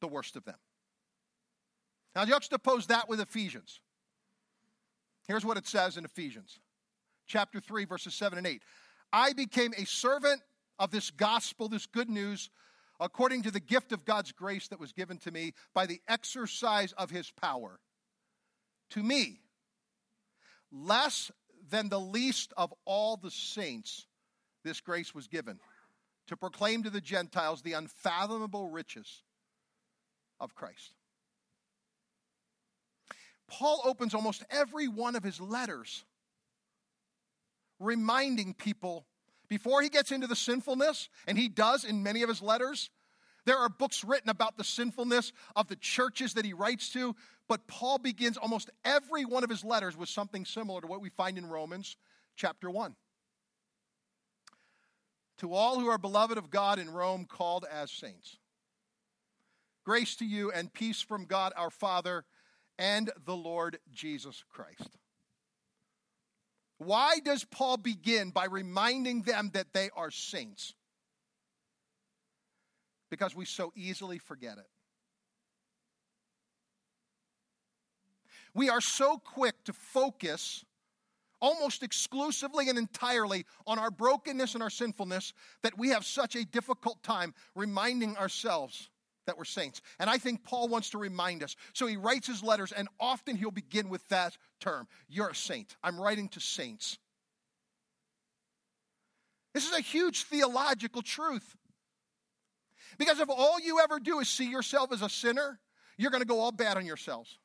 the 0.02 0.08
worst 0.08 0.36
of 0.36 0.44
them. 0.44 0.58
Now, 2.14 2.26
juxtapose 2.26 2.88
that 2.88 3.08
with 3.08 3.20
Ephesians. 3.20 3.80
Here's 5.26 5.44
what 5.44 5.56
it 5.56 5.66
says 5.66 5.96
in 5.96 6.04
Ephesians 6.04 6.58
chapter 7.26 7.60
3, 7.60 7.86
verses 7.86 8.14
7 8.14 8.36
and 8.36 8.46
8. 8.46 8.62
I 9.10 9.32
became 9.32 9.72
a 9.78 9.86
servant 9.86 10.42
of 10.78 10.90
this 10.90 11.10
gospel, 11.10 11.68
this 11.68 11.86
good 11.86 12.10
news, 12.10 12.50
according 13.00 13.42
to 13.42 13.50
the 13.50 13.60
gift 13.60 13.92
of 13.92 14.04
God's 14.04 14.32
grace 14.32 14.68
that 14.68 14.80
was 14.80 14.92
given 14.92 15.18
to 15.18 15.30
me 15.30 15.52
by 15.74 15.86
the 15.86 16.00
exercise 16.08 16.92
of 16.92 17.10
his 17.10 17.30
power. 17.30 17.78
To 18.90 19.02
me, 19.02 19.40
less 20.72 21.30
than 21.70 21.88
the 21.88 22.00
least 22.00 22.52
of 22.56 22.72
all 22.84 23.16
the 23.16 23.30
saints, 23.30 24.06
this 24.64 24.80
grace 24.80 25.14
was 25.14 25.28
given 25.28 25.58
to 26.28 26.36
proclaim 26.36 26.82
to 26.82 26.90
the 26.90 27.00
Gentiles 27.00 27.62
the 27.62 27.72
unfathomable 27.72 28.68
riches 28.68 29.22
of 30.40 30.54
Christ. 30.54 30.94
Paul 33.48 33.80
opens 33.84 34.14
almost 34.14 34.44
every 34.50 34.88
one 34.88 35.16
of 35.16 35.24
his 35.24 35.40
letters 35.40 36.04
reminding 37.80 38.54
people 38.54 39.06
before 39.48 39.82
he 39.82 39.88
gets 39.88 40.12
into 40.12 40.26
the 40.26 40.36
sinfulness, 40.36 41.08
and 41.26 41.38
he 41.38 41.48
does 41.48 41.84
in 41.84 42.02
many 42.02 42.22
of 42.22 42.28
his 42.28 42.42
letters. 42.42 42.90
There 43.44 43.56
are 43.56 43.68
books 43.68 44.04
written 44.04 44.28
about 44.28 44.56
the 44.56 44.64
sinfulness 44.64 45.32
of 45.56 45.68
the 45.68 45.76
churches 45.76 46.34
that 46.34 46.44
he 46.44 46.52
writes 46.52 46.90
to, 46.90 47.16
but 47.48 47.66
Paul 47.66 47.98
begins 47.98 48.36
almost 48.36 48.70
every 48.84 49.24
one 49.24 49.42
of 49.42 49.50
his 49.50 49.64
letters 49.64 49.96
with 49.96 50.10
something 50.10 50.44
similar 50.44 50.82
to 50.82 50.86
what 50.86 51.00
we 51.00 51.08
find 51.08 51.38
in 51.38 51.46
Romans 51.46 51.96
chapter 52.36 52.70
1. 52.70 52.94
To 55.38 55.54
all 55.54 55.80
who 55.80 55.88
are 55.88 55.98
beloved 55.98 56.36
of 56.36 56.50
God 56.50 56.78
in 56.78 56.90
Rome, 56.90 57.24
called 57.24 57.64
as 57.72 57.90
saints. 57.90 58.36
Grace 59.84 60.16
to 60.16 60.26
you 60.26 60.50
and 60.50 60.72
peace 60.72 61.00
from 61.00 61.24
God 61.24 61.54
our 61.56 61.70
Father 61.70 62.24
and 62.78 63.10
the 63.24 63.36
Lord 63.36 63.78
Jesus 63.90 64.44
Christ. 64.50 64.98
Why 66.78 67.18
does 67.24 67.44
Paul 67.44 67.76
begin 67.76 68.30
by 68.30 68.46
reminding 68.46 69.22
them 69.22 69.50
that 69.54 69.72
they 69.72 69.90
are 69.96 70.10
saints? 70.10 70.74
Because 73.10 73.34
we 73.34 73.44
so 73.44 73.72
easily 73.74 74.18
forget 74.18 74.58
it. 74.58 74.66
We 78.54 78.68
are 78.70 78.80
so 78.80 79.18
quick 79.18 79.64
to 79.64 79.72
focus 79.72 80.64
almost 81.40 81.82
exclusively 81.82 82.68
and 82.68 82.78
entirely 82.78 83.44
on 83.66 83.78
our 83.78 83.90
brokenness 83.90 84.54
and 84.54 84.62
our 84.62 84.70
sinfulness 84.70 85.32
that 85.62 85.78
we 85.78 85.90
have 85.90 86.04
such 86.04 86.34
a 86.34 86.44
difficult 86.44 87.02
time 87.02 87.34
reminding 87.54 88.16
ourselves 88.16 88.90
that 89.28 89.38
we're 89.38 89.44
saints. 89.44 89.80
And 89.98 90.10
I 90.10 90.18
think 90.18 90.42
Paul 90.42 90.68
wants 90.68 90.90
to 90.90 90.98
remind 90.98 91.42
us. 91.42 91.56
So 91.72 91.86
he 91.86 91.96
writes 91.96 92.26
his 92.26 92.42
letters, 92.42 92.72
and 92.72 92.88
often 92.98 93.36
he'll 93.36 93.50
begin 93.50 93.88
with 93.88 94.06
that 94.08 94.36
term 94.60 94.88
You're 95.08 95.28
a 95.28 95.34
saint. 95.34 95.76
I'm 95.82 96.00
writing 96.00 96.28
to 96.30 96.40
saints. 96.40 96.98
This 99.54 99.66
is 99.66 99.76
a 99.76 99.80
huge 99.80 100.24
theological 100.24 101.02
truth. 101.02 101.56
Because 102.98 103.20
if 103.20 103.28
all 103.28 103.60
you 103.60 103.80
ever 103.80 103.98
do 104.00 104.18
is 104.20 104.28
see 104.28 104.50
yourself 104.50 104.92
as 104.92 105.02
a 105.02 105.08
sinner, 105.08 105.58
you're 105.96 106.10
going 106.10 106.22
to 106.22 106.26
go 106.26 106.40
all 106.40 106.52
bad 106.52 106.76
on 106.76 106.86
yourselves. 106.86 107.38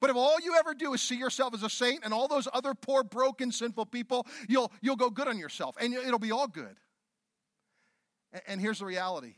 But 0.00 0.10
if 0.10 0.16
all 0.16 0.38
you 0.40 0.56
ever 0.56 0.74
do 0.74 0.92
is 0.94 1.02
see 1.02 1.16
yourself 1.16 1.54
as 1.54 1.62
a 1.62 1.70
saint 1.70 2.00
and 2.04 2.12
all 2.12 2.28
those 2.28 2.48
other 2.52 2.74
poor, 2.74 3.02
broken, 3.02 3.50
sinful 3.52 3.86
people, 3.86 4.26
you'll, 4.48 4.70
you'll 4.80 4.96
go 4.96 5.10
good 5.10 5.28
on 5.28 5.38
yourself 5.38 5.76
and 5.80 5.94
it'll 5.94 6.18
be 6.18 6.32
all 6.32 6.48
good. 6.48 6.76
And, 8.32 8.42
and 8.46 8.60
here's 8.60 8.80
the 8.80 8.86
reality 8.86 9.34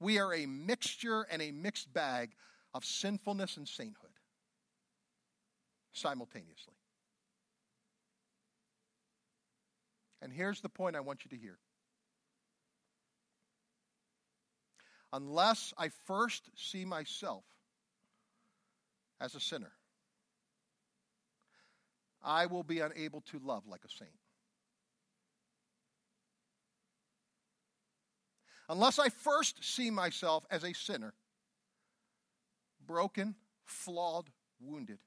we 0.00 0.18
are 0.18 0.34
a 0.34 0.46
mixture 0.46 1.26
and 1.30 1.42
a 1.42 1.50
mixed 1.50 1.92
bag 1.92 2.30
of 2.74 2.84
sinfulness 2.84 3.56
and 3.56 3.66
sainthood 3.66 4.10
simultaneously. 5.92 6.74
And 10.20 10.32
here's 10.32 10.60
the 10.60 10.68
point 10.68 10.96
I 10.96 11.00
want 11.00 11.24
you 11.24 11.36
to 11.36 11.36
hear. 11.36 11.58
Unless 15.12 15.72
I 15.78 15.90
first 16.06 16.50
see 16.56 16.84
myself 16.84 17.44
as 19.20 19.34
a 19.34 19.40
sinner, 19.40 19.72
I 22.22 22.46
will 22.46 22.64
be 22.64 22.80
unable 22.80 23.22
to 23.22 23.38
love 23.38 23.62
like 23.66 23.84
a 23.84 23.88
saint. 23.88 24.10
Unless 28.68 28.98
I 28.98 29.08
first 29.08 29.64
see 29.64 29.90
myself 29.90 30.44
as 30.50 30.64
a 30.64 30.72
sinner, 30.72 31.14
broken, 32.86 33.34
flawed, 33.64 34.30
wounded, 34.60 34.98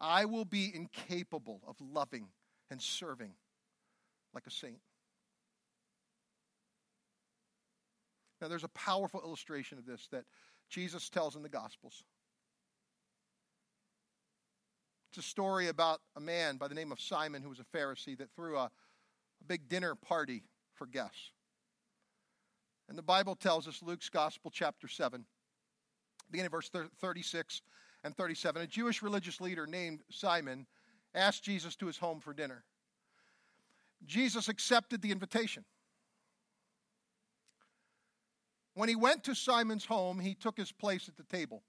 I 0.00 0.24
will 0.24 0.44
be 0.44 0.72
incapable 0.74 1.60
of 1.66 1.76
loving 1.80 2.28
and 2.70 2.80
serving 2.80 3.32
like 4.32 4.46
a 4.46 4.50
saint. 4.50 4.80
Now, 8.40 8.48
there's 8.48 8.64
a 8.64 8.68
powerful 8.68 9.20
illustration 9.22 9.76
of 9.76 9.84
this 9.84 10.08
that 10.12 10.24
Jesus 10.70 11.10
tells 11.10 11.36
in 11.36 11.42
the 11.42 11.48
Gospels. 11.48 12.04
It's 15.10 15.18
a 15.18 15.28
story 15.28 15.68
about 15.68 16.00
a 16.16 16.20
man 16.20 16.56
by 16.56 16.68
the 16.68 16.74
name 16.74 16.92
of 16.92 17.00
Simon 17.00 17.42
who 17.42 17.48
was 17.48 17.60
a 17.60 17.76
Pharisee 17.76 18.16
that 18.16 18.30
threw 18.30 18.56
a, 18.56 18.64
a 18.64 18.70
big 19.46 19.68
dinner 19.68 19.94
party 19.94 20.44
for 20.74 20.86
guests. 20.86 21.32
And 22.90 22.98
the 22.98 23.02
Bible 23.02 23.36
tells 23.36 23.68
us, 23.68 23.84
Luke's 23.84 24.08
Gospel, 24.08 24.50
chapter 24.52 24.88
7, 24.88 25.24
beginning 26.28 26.46
of 26.46 26.52
verse 26.52 26.68
36 27.00 27.62
and 28.02 28.16
37, 28.16 28.62
a 28.62 28.66
Jewish 28.66 29.00
religious 29.00 29.40
leader 29.40 29.64
named 29.64 30.00
Simon 30.10 30.66
asked 31.14 31.44
Jesus 31.44 31.76
to 31.76 31.86
his 31.86 31.98
home 31.98 32.18
for 32.18 32.34
dinner. 32.34 32.64
Jesus 34.04 34.48
accepted 34.48 35.02
the 35.02 35.12
invitation. 35.12 35.64
When 38.74 38.88
he 38.88 38.96
went 38.96 39.22
to 39.24 39.36
Simon's 39.36 39.84
home, 39.84 40.18
he 40.18 40.34
took 40.34 40.56
his 40.56 40.72
place 40.72 41.08
at 41.08 41.16
the 41.16 41.22
table. 41.22 41.62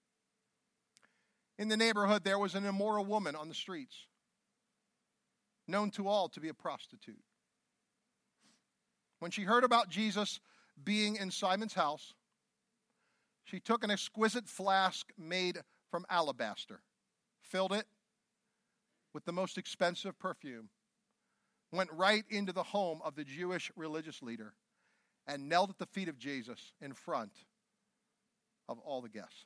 In 1.59 1.67
the 1.67 1.77
neighborhood, 1.77 2.23
there 2.23 2.39
was 2.39 2.55
an 2.55 2.65
immoral 2.65 3.05
woman 3.05 3.35
on 3.35 3.47
the 3.47 3.53
streets, 3.53 4.07
known 5.67 5.91
to 5.91 6.07
all 6.07 6.29
to 6.29 6.39
be 6.39 6.49
a 6.49 6.53
prostitute. 6.55 7.21
When 9.19 9.29
she 9.29 9.43
heard 9.43 9.63
about 9.63 9.87
Jesus 9.89 10.39
being 10.83 11.15
in 11.15 11.31
Simon's 11.31 11.73
house, 11.73 12.13
she 13.43 13.59
took 13.59 13.83
an 13.83 13.91
exquisite 13.91 14.47
flask 14.47 15.11
made 15.17 15.59
from 15.89 16.05
alabaster, 16.09 16.81
filled 17.41 17.73
it 17.73 17.85
with 19.13 19.25
the 19.25 19.33
most 19.33 19.57
expensive 19.57 20.17
perfume, 20.17 20.69
went 21.71 21.91
right 21.91 22.23
into 22.29 22.53
the 22.53 22.63
home 22.63 23.01
of 23.03 23.15
the 23.15 23.23
Jewish 23.23 23.71
religious 23.75 24.21
leader, 24.21 24.53
and 25.27 25.49
knelt 25.49 25.69
at 25.69 25.77
the 25.77 25.85
feet 25.85 26.07
of 26.07 26.17
Jesus 26.17 26.73
in 26.81 26.93
front 26.93 27.31
of 28.69 28.79
all 28.79 29.01
the 29.01 29.09
guests. 29.09 29.45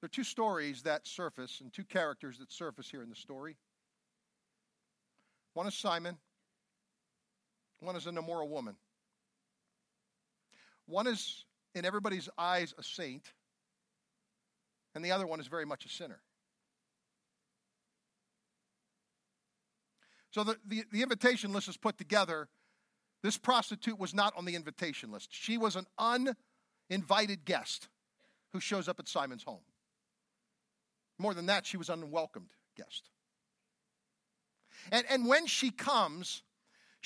There 0.00 0.06
are 0.06 0.10
two 0.10 0.24
stories 0.24 0.82
that 0.82 1.06
surface 1.06 1.60
and 1.60 1.72
two 1.72 1.84
characters 1.84 2.38
that 2.38 2.52
surface 2.52 2.90
here 2.90 3.02
in 3.02 3.08
the 3.08 3.16
story. 3.16 3.56
One 5.54 5.66
is 5.66 5.74
Simon, 5.74 6.18
one 7.86 7.96
is 7.96 8.06
an 8.06 8.18
immoral 8.18 8.48
woman. 8.48 8.76
One 10.86 11.06
is, 11.06 11.44
in 11.74 11.84
everybody's 11.84 12.28
eyes, 12.36 12.74
a 12.76 12.82
saint, 12.82 13.32
and 14.94 15.04
the 15.04 15.12
other 15.12 15.26
one 15.26 15.40
is 15.40 15.46
very 15.46 15.64
much 15.64 15.86
a 15.86 15.88
sinner. 15.88 16.20
So 20.30 20.44
the, 20.44 20.56
the, 20.66 20.84
the, 20.92 21.02
invitation 21.02 21.52
list 21.52 21.68
is 21.68 21.76
put 21.76 21.96
together. 21.96 22.48
This 23.22 23.38
prostitute 23.38 23.98
was 23.98 24.12
not 24.12 24.34
on 24.36 24.44
the 24.44 24.54
invitation 24.54 25.10
list. 25.10 25.28
She 25.30 25.56
was 25.56 25.76
an 25.76 25.86
uninvited 26.90 27.44
guest 27.44 27.88
who 28.52 28.60
shows 28.60 28.88
up 28.88 29.00
at 29.00 29.08
Simon's 29.08 29.44
home. 29.44 29.64
More 31.18 31.32
than 31.32 31.46
that, 31.46 31.64
she 31.64 31.78
was 31.78 31.88
an 31.88 32.02
unwelcomed 32.02 32.50
guest. 32.76 33.08
And, 34.92 35.06
and 35.08 35.26
when 35.26 35.46
she 35.46 35.70
comes, 35.70 36.42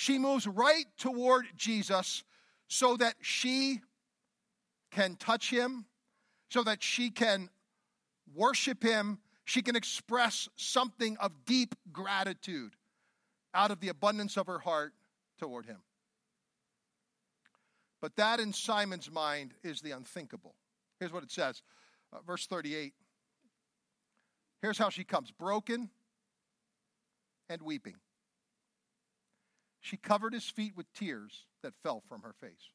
she 0.00 0.18
moves 0.18 0.46
right 0.46 0.86
toward 0.96 1.44
Jesus 1.56 2.24
so 2.68 2.96
that 2.96 3.16
she 3.20 3.82
can 4.90 5.14
touch 5.16 5.50
him, 5.50 5.84
so 6.48 6.64
that 6.64 6.82
she 6.82 7.10
can 7.10 7.50
worship 8.34 8.82
him, 8.82 9.18
she 9.44 9.60
can 9.60 9.76
express 9.76 10.48
something 10.56 11.18
of 11.18 11.44
deep 11.44 11.74
gratitude 11.92 12.76
out 13.52 13.70
of 13.70 13.80
the 13.80 13.88
abundance 13.88 14.38
of 14.38 14.46
her 14.46 14.60
heart 14.60 14.94
toward 15.38 15.66
him. 15.66 15.82
But 18.00 18.16
that 18.16 18.40
in 18.40 18.54
Simon's 18.54 19.10
mind 19.10 19.52
is 19.62 19.82
the 19.82 19.90
unthinkable. 19.90 20.54
Here's 20.98 21.12
what 21.12 21.24
it 21.24 21.30
says, 21.30 21.60
uh, 22.10 22.20
verse 22.26 22.46
38. 22.46 22.94
Here's 24.62 24.78
how 24.78 24.88
she 24.88 25.04
comes 25.04 25.30
broken 25.30 25.90
and 27.50 27.60
weeping. 27.60 27.96
She 29.80 29.96
covered 29.96 30.34
his 30.34 30.48
feet 30.48 30.76
with 30.76 30.92
tears 30.92 31.46
that 31.62 31.74
fell 31.82 32.02
from 32.08 32.22
her 32.22 32.34
face. 32.40 32.70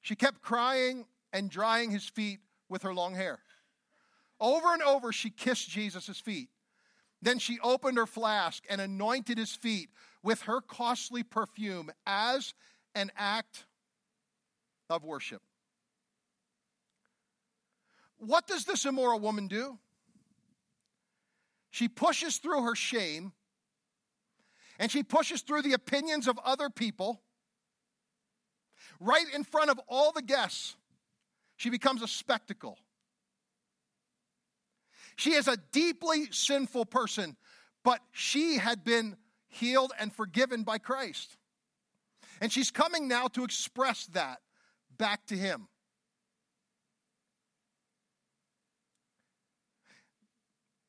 She 0.00 0.16
kept 0.16 0.42
crying 0.42 1.06
and 1.32 1.50
drying 1.50 1.90
his 1.90 2.04
feet 2.04 2.40
with 2.68 2.82
her 2.82 2.94
long 2.94 3.14
hair. 3.14 3.40
Over 4.40 4.72
and 4.72 4.82
over, 4.82 5.12
she 5.12 5.30
kissed 5.30 5.68
Jesus' 5.68 6.20
feet. 6.20 6.48
Then 7.22 7.38
she 7.38 7.58
opened 7.60 7.96
her 7.96 8.06
flask 8.06 8.64
and 8.68 8.80
anointed 8.80 9.38
his 9.38 9.54
feet 9.54 9.88
with 10.22 10.42
her 10.42 10.60
costly 10.60 11.22
perfume 11.22 11.90
as 12.06 12.54
an 12.94 13.10
act 13.16 13.64
of 14.90 15.04
worship. 15.04 15.42
What 18.18 18.46
does 18.46 18.64
this 18.64 18.84
immoral 18.84 19.20
woman 19.20 19.48
do? 19.48 19.78
She 21.70 21.88
pushes 21.88 22.38
through 22.38 22.62
her 22.62 22.74
shame 22.74 23.32
and 24.78 24.90
she 24.90 25.02
pushes 25.02 25.42
through 25.42 25.62
the 25.62 25.72
opinions 25.72 26.28
of 26.28 26.38
other 26.44 26.70
people 26.70 27.22
right 29.00 29.26
in 29.34 29.44
front 29.44 29.70
of 29.70 29.80
all 29.88 30.12
the 30.12 30.22
guests. 30.22 30.76
She 31.56 31.70
becomes 31.70 32.02
a 32.02 32.08
spectacle. 32.08 32.78
She 35.16 35.34
is 35.34 35.46
a 35.46 35.56
deeply 35.72 36.26
sinful 36.30 36.86
person, 36.86 37.36
but 37.84 38.00
she 38.12 38.58
had 38.58 38.82
been 38.82 39.16
healed 39.46 39.92
and 39.98 40.12
forgiven 40.12 40.64
by 40.64 40.78
Christ. 40.78 41.36
And 42.40 42.52
she's 42.52 42.72
coming 42.72 43.06
now 43.06 43.28
to 43.28 43.44
express 43.44 44.06
that 44.06 44.40
back 44.98 45.26
to 45.26 45.36
him. 45.36 45.68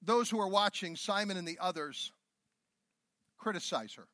those 0.05 0.29
who 0.29 0.39
are 0.39 0.47
watching, 0.47 0.95
Simon 0.95 1.37
and 1.37 1.47
the 1.47 1.57
others, 1.59 2.11
criticize 3.45 3.93
her. 3.93 4.07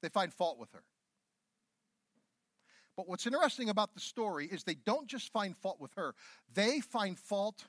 They 0.00 0.08
find 0.08 0.32
fault 0.32 0.58
with 0.58 0.72
her. 0.72 0.82
But 2.96 3.10
what's 3.10 3.26
interesting 3.26 3.68
about 3.68 3.92
the 3.92 4.00
story 4.00 4.48
is 4.50 4.64
they 4.64 4.76
don't 4.86 5.06
just 5.06 5.30
find 5.34 5.54
fault 5.54 5.78
with 5.82 5.92
her, 5.96 6.14
they 6.54 6.80
find 6.80 7.18
fault 7.18 7.66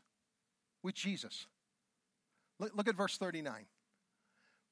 with 0.84 0.96
Jesus. 0.96 1.48
Look 2.60 2.88
at 2.88 2.96
verse 2.96 3.18
39. 3.18 3.66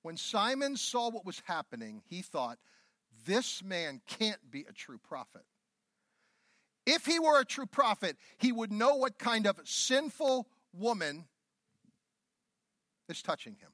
When 0.02 0.16
Simon 0.16 0.78
saw 0.78 1.10
what 1.10 1.26
was 1.26 1.42
happening, 1.44 2.02
he 2.10 2.22
thought, 2.22 2.58
this 3.26 3.62
man 3.62 4.00
can't 4.08 4.40
be 4.50 4.62
a 4.62 4.72
true 4.72 4.98
prophet. 4.98 5.44
If 6.86 7.06
he 7.06 7.20
were 7.20 7.42
a 7.42 7.46
true 7.46 7.66
prophet, 7.66 8.16
he 8.38 8.54
would 8.54 8.72
know 8.72 8.96
what 8.96 9.20
kind 9.20 9.46
of 9.46 9.60
sinful 9.66 10.48
woman 10.72 11.26
is 13.10 13.22
touching 13.22 13.56
him. 13.56 13.72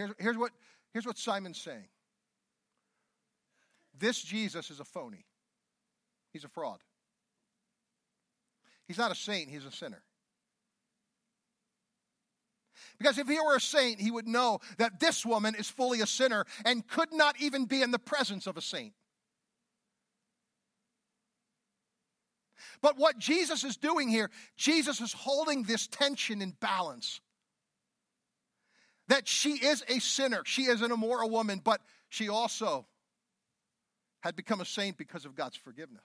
Here's, 0.00 0.12
here's, 0.18 0.38
what, 0.38 0.52
here's 0.94 1.04
what 1.04 1.18
Simon's 1.18 1.60
saying 1.60 1.84
this 3.98 4.22
Jesus 4.22 4.70
is 4.70 4.80
a 4.80 4.84
phony, 4.84 5.26
he's 6.32 6.44
a 6.44 6.48
fraud. 6.48 6.78
He's 8.88 8.96
not 8.96 9.12
a 9.12 9.14
saint, 9.14 9.50
he's 9.50 9.66
a 9.66 9.70
sinner. 9.70 10.02
Because 12.98 13.18
if 13.18 13.28
he 13.28 13.38
were 13.38 13.56
a 13.56 13.60
saint, 13.60 14.00
he 14.00 14.10
would 14.10 14.26
know 14.26 14.58
that 14.78 14.98
this 15.00 15.24
woman 15.24 15.54
is 15.54 15.68
fully 15.68 16.00
a 16.00 16.06
sinner 16.06 16.44
and 16.64 16.86
could 16.88 17.12
not 17.12 17.36
even 17.38 17.66
be 17.66 17.82
in 17.82 17.90
the 17.90 17.98
presence 17.98 18.46
of 18.46 18.56
a 18.56 18.62
saint. 18.62 18.94
But 22.80 22.96
what 22.96 23.18
Jesus 23.18 23.64
is 23.64 23.76
doing 23.76 24.08
here, 24.08 24.30
Jesus 24.56 25.00
is 25.00 25.12
holding 25.12 25.62
this 25.62 25.86
tension 25.86 26.40
in 26.40 26.52
balance. 26.58 27.20
That 29.10 29.26
she 29.26 29.54
is 29.54 29.84
a 29.88 29.98
sinner, 29.98 30.42
she 30.44 30.62
is 30.62 30.82
an 30.82 30.92
immoral 30.92 31.28
woman, 31.28 31.60
but 31.62 31.80
she 32.08 32.28
also 32.28 32.86
had 34.20 34.36
become 34.36 34.60
a 34.60 34.64
saint 34.64 34.96
because 34.96 35.24
of 35.24 35.34
God's 35.34 35.56
forgiveness. 35.56 36.04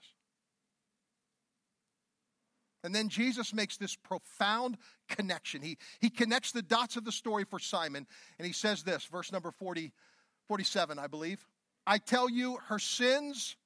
And 2.82 2.92
then 2.92 3.08
Jesus 3.08 3.54
makes 3.54 3.76
this 3.76 3.94
profound 3.94 4.76
connection. 5.08 5.62
He, 5.62 5.78
he 6.00 6.10
connects 6.10 6.50
the 6.50 6.62
dots 6.62 6.96
of 6.96 7.04
the 7.04 7.12
story 7.12 7.44
for 7.44 7.60
Simon, 7.60 8.08
and 8.38 8.46
he 8.46 8.52
says 8.52 8.82
this, 8.82 9.04
verse 9.04 9.30
number 9.30 9.52
40, 9.52 9.92
47, 10.48 10.98
I 10.98 11.06
believe. 11.06 11.46
I 11.86 11.98
tell 11.98 12.28
you, 12.28 12.58
her 12.66 12.80
sins, 12.80 13.56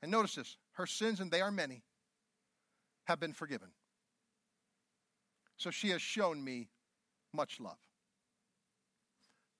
and 0.00 0.10
notice 0.10 0.36
this, 0.36 0.56
her 0.72 0.86
sins, 0.86 1.20
and 1.20 1.30
they 1.30 1.42
are 1.42 1.50
many, 1.50 1.82
have 3.04 3.20
been 3.20 3.34
forgiven. 3.34 3.68
So 5.58 5.70
she 5.70 5.90
has 5.90 6.00
shown 6.00 6.42
me 6.42 6.68
much 7.34 7.60
love. 7.60 7.76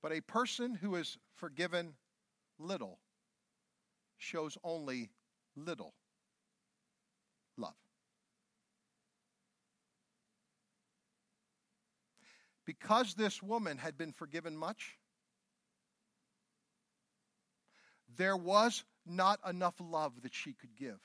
But 0.06 0.16
a 0.16 0.20
person 0.20 0.76
who 0.76 0.94
is 0.94 1.18
forgiven 1.34 1.94
little 2.60 3.00
shows 4.18 4.56
only 4.62 5.10
little 5.56 5.94
love. 7.56 7.74
Because 12.64 13.14
this 13.14 13.42
woman 13.42 13.78
had 13.78 13.98
been 13.98 14.12
forgiven 14.12 14.56
much, 14.56 14.96
there 18.16 18.36
was 18.36 18.84
not 19.04 19.40
enough 19.44 19.74
love 19.80 20.22
that 20.22 20.36
she 20.36 20.52
could 20.52 20.76
give. 20.76 21.00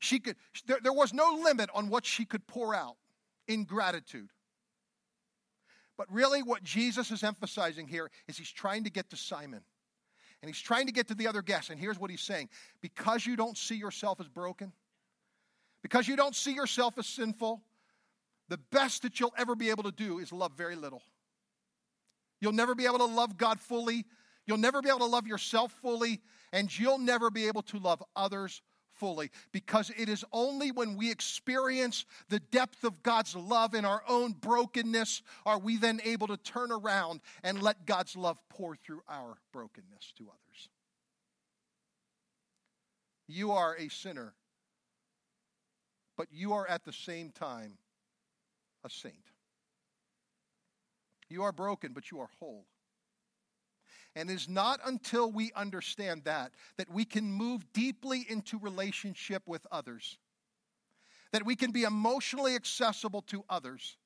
She 0.00 0.18
could, 0.18 0.36
there, 0.66 0.80
there 0.82 0.92
was 0.92 1.14
no 1.14 1.40
limit 1.42 1.70
on 1.72 1.88
what 1.88 2.04
she 2.04 2.26
could 2.26 2.46
pour 2.46 2.74
out 2.74 2.98
in 3.48 3.64
gratitude. 3.64 4.28
But 6.00 6.10
really, 6.10 6.42
what 6.42 6.62
Jesus 6.62 7.10
is 7.10 7.22
emphasizing 7.22 7.86
here 7.86 8.10
is 8.26 8.38
he's 8.38 8.50
trying 8.50 8.84
to 8.84 8.90
get 8.90 9.10
to 9.10 9.16
Simon. 9.16 9.60
And 10.40 10.48
he's 10.48 10.58
trying 10.58 10.86
to 10.86 10.94
get 10.94 11.08
to 11.08 11.14
the 11.14 11.26
other 11.26 11.42
guests. 11.42 11.68
And 11.68 11.78
here's 11.78 11.98
what 11.98 12.10
he's 12.10 12.22
saying 12.22 12.48
because 12.80 13.26
you 13.26 13.36
don't 13.36 13.58
see 13.58 13.74
yourself 13.74 14.18
as 14.18 14.26
broken, 14.26 14.72
because 15.82 16.08
you 16.08 16.16
don't 16.16 16.34
see 16.34 16.54
yourself 16.54 16.96
as 16.96 17.06
sinful, 17.06 17.60
the 18.48 18.56
best 18.72 19.02
that 19.02 19.20
you'll 19.20 19.34
ever 19.36 19.54
be 19.54 19.68
able 19.68 19.82
to 19.82 19.92
do 19.92 20.20
is 20.20 20.32
love 20.32 20.52
very 20.56 20.74
little. 20.74 21.02
You'll 22.40 22.52
never 22.52 22.74
be 22.74 22.86
able 22.86 23.00
to 23.00 23.04
love 23.04 23.36
God 23.36 23.60
fully. 23.60 24.06
You'll 24.46 24.56
never 24.56 24.80
be 24.80 24.88
able 24.88 25.00
to 25.00 25.04
love 25.04 25.26
yourself 25.26 25.70
fully. 25.82 26.22
And 26.50 26.78
you'll 26.78 26.96
never 26.96 27.30
be 27.30 27.46
able 27.46 27.60
to 27.64 27.78
love 27.78 28.02
others 28.16 28.62
fully 29.00 29.30
because 29.50 29.90
it 29.96 30.10
is 30.10 30.24
only 30.30 30.70
when 30.70 30.94
we 30.94 31.10
experience 31.10 32.04
the 32.28 32.38
depth 32.38 32.84
of 32.84 33.02
God's 33.02 33.34
love 33.34 33.74
in 33.74 33.86
our 33.86 34.02
own 34.06 34.32
brokenness 34.32 35.22
are 35.46 35.58
we 35.58 35.78
then 35.78 36.00
able 36.04 36.26
to 36.26 36.36
turn 36.36 36.70
around 36.70 37.20
and 37.42 37.62
let 37.62 37.86
God's 37.86 38.14
love 38.14 38.36
pour 38.50 38.76
through 38.76 39.00
our 39.08 39.38
brokenness 39.52 40.12
to 40.18 40.24
others. 40.24 40.68
You 43.26 43.52
are 43.52 43.74
a 43.78 43.88
sinner, 43.88 44.34
but 46.18 46.26
you 46.30 46.52
are 46.52 46.68
at 46.68 46.84
the 46.84 46.92
same 46.92 47.30
time 47.30 47.78
a 48.84 48.90
saint. 48.90 49.14
You 51.30 51.44
are 51.44 51.52
broken, 51.52 51.92
but 51.94 52.10
you 52.10 52.20
are 52.20 52.28
whole. 52.38 52.66
And 54.16 54.28
it 54.30 54.34
is 54.34 54.48
not 54.48 54.80
until 54.84 55.30
we 55.30 55.52
understand 55.54 56.24
that 56.24 56.52
that 56.76 56.90
we 56.90 57.04
can 57.04 57.32
move 57.32 57.72
deeply 57.72 58.26
into 58.28 58.58
relationship 58.58 59.42
with 59.46 59.66
others, 59.70 60.18
that 61.32 61.46
we 61.46 61.54
can 61.54 61.70
be 61.70 61.84
emotionally 61.84 62.56
accessible 62.56 63.22
to 63.22 63.44
others, 63.48 63.96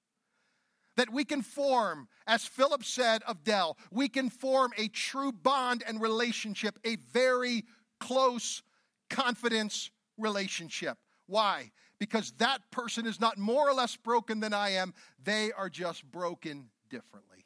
that 0.96 1.10
we 1.10 1.24
can 1.24 1.42
form, 1.42 2.08
as 2.26 2.44
Philip 2.44 2.84
said 2.84 3.22
of 3.26 3.44
Dell, 3.44 3.78
we 3.90 4.08
can 4.08 4.30
form 4.30 4.72
a 4.76 4.88
true 4.88 5.32
bond 5.32 5.82
and 5.86 6.00
relationship, 6.00 6.78
a 6.84 6.96
very 7.12 7.64
close 7.98 8.62
confidence 9.08 9.90
relationship. 10.18 10.98
Why? 11.26 11.72
Because 11.98 12.32
that 12.38 12.70
person 12.70 13.06
is 13.06 13.20
not 13.20 13.38
more 13.38 13.68
or 13.68 13.72
less 13.72 13.96
broken 13.96 14.40
than 14.40 14.52
I 14.52 14.70
am, 14.70 14.92
they 15.22 15.52
are 15.52 15.70
just 15.70 16.04
broken 16.04 16.68
differently. 16.90 17.43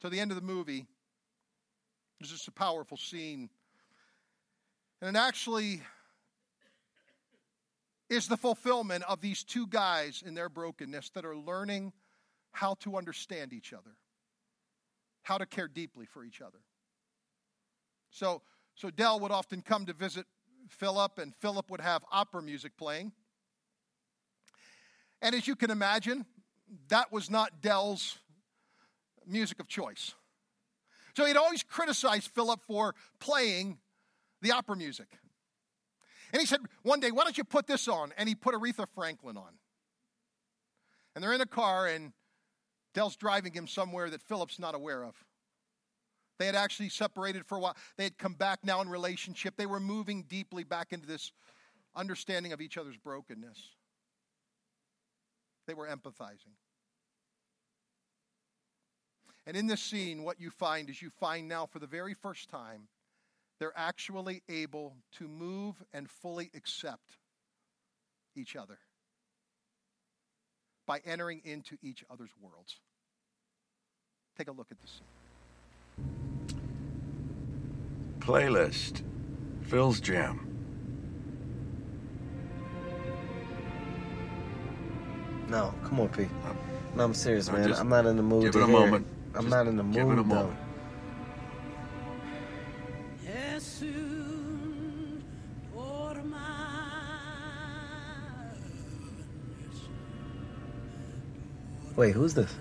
To 0.00 0.08
the 0.08 0.20
end 0.20 0.30
of 0.30 0.36
the 0.36 0.42
movie, 0.42 0.86
there's 2.18 2.30
just 2.30 2.48
a 2.48 2.52
powerful 2.52 2.96
scene. 2.96 3.50
And 5.00 5.16
it 5.16 5.18
actually 5.18 5.82
is 8.08 8.28
the 8.28 8.36
fulfillment 8.36 9.04
of 9.08 9.20
these 9.20 9.42
two 9.42 9.66
guys 9.66 10.22
in 10.24 10.34
their 10.34 10.48
brokenness 10.48 11.10
that 11.10 11.24
are 11.24 11.36
learning 11.36 11.92
how 12.52 12.74
to 12.74 12.96
understand 12.96 13.52
each 13.52 13.72
other, 13.72 13.96
how 15.22 15.38
to 15.38 15.46
care 15.46 15.68
deeply 15.68 16.06
for 16.06 16.24
each 16.24 16.40
other. 16.40 16.58
So, 18.10 18.42
so 18.74 18.90
Dell 18.90 19.20
would 19.20 19.32
often 19.32 19.60
come 19.60 19.86
to 19.86 19.92
visit 19.92 20.24
Philip, 20.68 21.18
and 21.18 21.34
Philip 21.36 21.70
would 21.70 21.80
have 21.80 22.04
opera 22.10 22.42
music 22.42 22.76
playing. 22.76 23.12
And 25.20 25.34
as 25.34 25.46
you 25.46 25.56
can 25.56 25.70
imagine, 25.70 26.24
that 26.88 27.12
was 27.12 27.30
not 27.30 27.60
Dell's 27.60 28.18
music 29.26 29.60
of 29.60 29.68
choice. 29.68 30.14
So 31.16 31.24
he'd 31.24 31.36
always 31.36 31.62
criticized 31.62 32.30
Philip 32.34 32.62
for 32.66 32.94
playing 33.20 33.78
the 34.42 34.52
opera 34.52 34.76
music. 34.76 35.08
And 36.32 36.40
he 36.40 36.46
said, 36.46 36.60
one 36.82 37.00
day, 37.00 37.10
why 37.10 37.24
don't 37.24 37.38
you 37.38 37.44
put 37.44 37.66
this 37.66 37.88
on? 37.88 38.12
And 38.18 38.28
he 38.28 38.34
put 38.34 38.54
Aretha 38.54 38.86
Franklin 38.94 39.36
on. 39.36 39.58
And 41.14 41.24
they're 41.24 41.32
in 41.32 41.40
a 41.40 41.46
car, 41.46 41.86
and 41.86 42.12
Dell's 42.92 43.16
driving 43.16 43.52
him 43.52 43.66
somewhere 43.66 44.10
that 44.10 44.20
Philip's 44.22 44.58
not 44.58 44.74
aware 44.74 45.02
of. 45.02 45.14
They 46.38 46.44
had 46.44 46.54
actually 46.54 46.90
separated 46.90 47.46
for 47.46 47.56
a 47.56 47.60
while. 47.60 47.76
They 47.96 48.04
had 48.04 48.18
come 48.18 48.34
back 48.34 48.58
now 48.62 48.82
in 48.82 48.90
relationship. 48.90 49.54
They 49.56 49.64
were 49.64 49.80
moving 49.80 50.24
deeply 50.24 50.64
back 50.64 50.92
into 50.92 51.06
this 51.06 51.32
understanding 51.94 52.52
of 52.52 52.60
each 52.60 52.76
other's 52.76 52.98
brokenness. 52.98 53.70
They 55.66 55.72
were 55.72 55.86
empathizing. 55.86 56.52
And 59.46 59.56
in 59.56 59.66
this 59.66 59.80
scene, 59.80 60.24
what 60.24 60.40
you 60.40 60.50
find 60.50 60.90
is 60.90 61.00
you 61.00 61.10
find 61.10 61.46
now 61.46 61.66
for 61.66 61.78
the 61.78 61.86
very 61.86 62.14
first 62.14 62.48
time, 62.48 62.88
they're 63.60 63.72
actually 63.76 64.42
able 64.48 64.96
to 65.18 65.28
move 65.28 65.76
and 65.94 66.10
fully 66.10 66.50
accept 66.54 67.18
each 68.34 68.56
other 68.56 68.78
by 70.86 71.00
entering 71.04 71.40
into 71.44 71.76
each 71.82 72.04
other's 72.10 72.30
worlds. 72.40 72.80
Take 74.36 74.48
a 74.48 74.52
look 74.52 74.66
at 74.70 74.78
this 74.80 75.00
scene. 75.00 76.06
Playlist 78.18 79.02
Phil's 79.62 80.00
Jam. 80.00 80.42
No, 85.48 85.72
come 85.84 86.00
on, 86.00 86.08
P. 86.08 86.24
Uh, 86.24 86.28
No, 86.96 87.04
I'm 87.04 87.14
serious, 87.14 87.46
no, 87.46 87.54
man. 87.54 87.68
just 87.68 87.80
I'm 87.80 87.88
not 87.88 88.04
in 88.06 88.16
the 88.16 88.22
mood 88.22 88.42
give 88.42 88.52
to 88.54 88.58
it 88.60 88.62
a 88.64 88.66
hear 88.66 88.78
moment. 88.80 89.06
I'm 89.36 89.42
Just 89.42 89.48
not 89.48 89.66
in 89.66 89.76
the 89.76 89.82
give 89.82 90.08
it 90.08 90.12
a 90.12 90.16
mood, 90.16 90.26
moment. 90.26 90.58
Wait, 101.96 102.12
who's 102.12 102.32
this? 102.32 102.54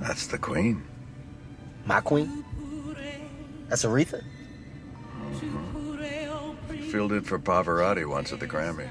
That's 0.00 0.26
the 0.26 0.38
Queen. 0.38 0.82
My 1.84 2.00
queen? 2.00 2.44
That's 3.68 3.84
Aretha? 3.84 4.22
Mm-hmm. 5.16 6.90
Phil 6.90 7.08
did 7.08 7.26
for 7.26 7.38
Pavarotti 7.38 8.08
once 8.08 8.32
at 8.32 8.40
the 8.40 8.46
Grammys. 8.46 8.88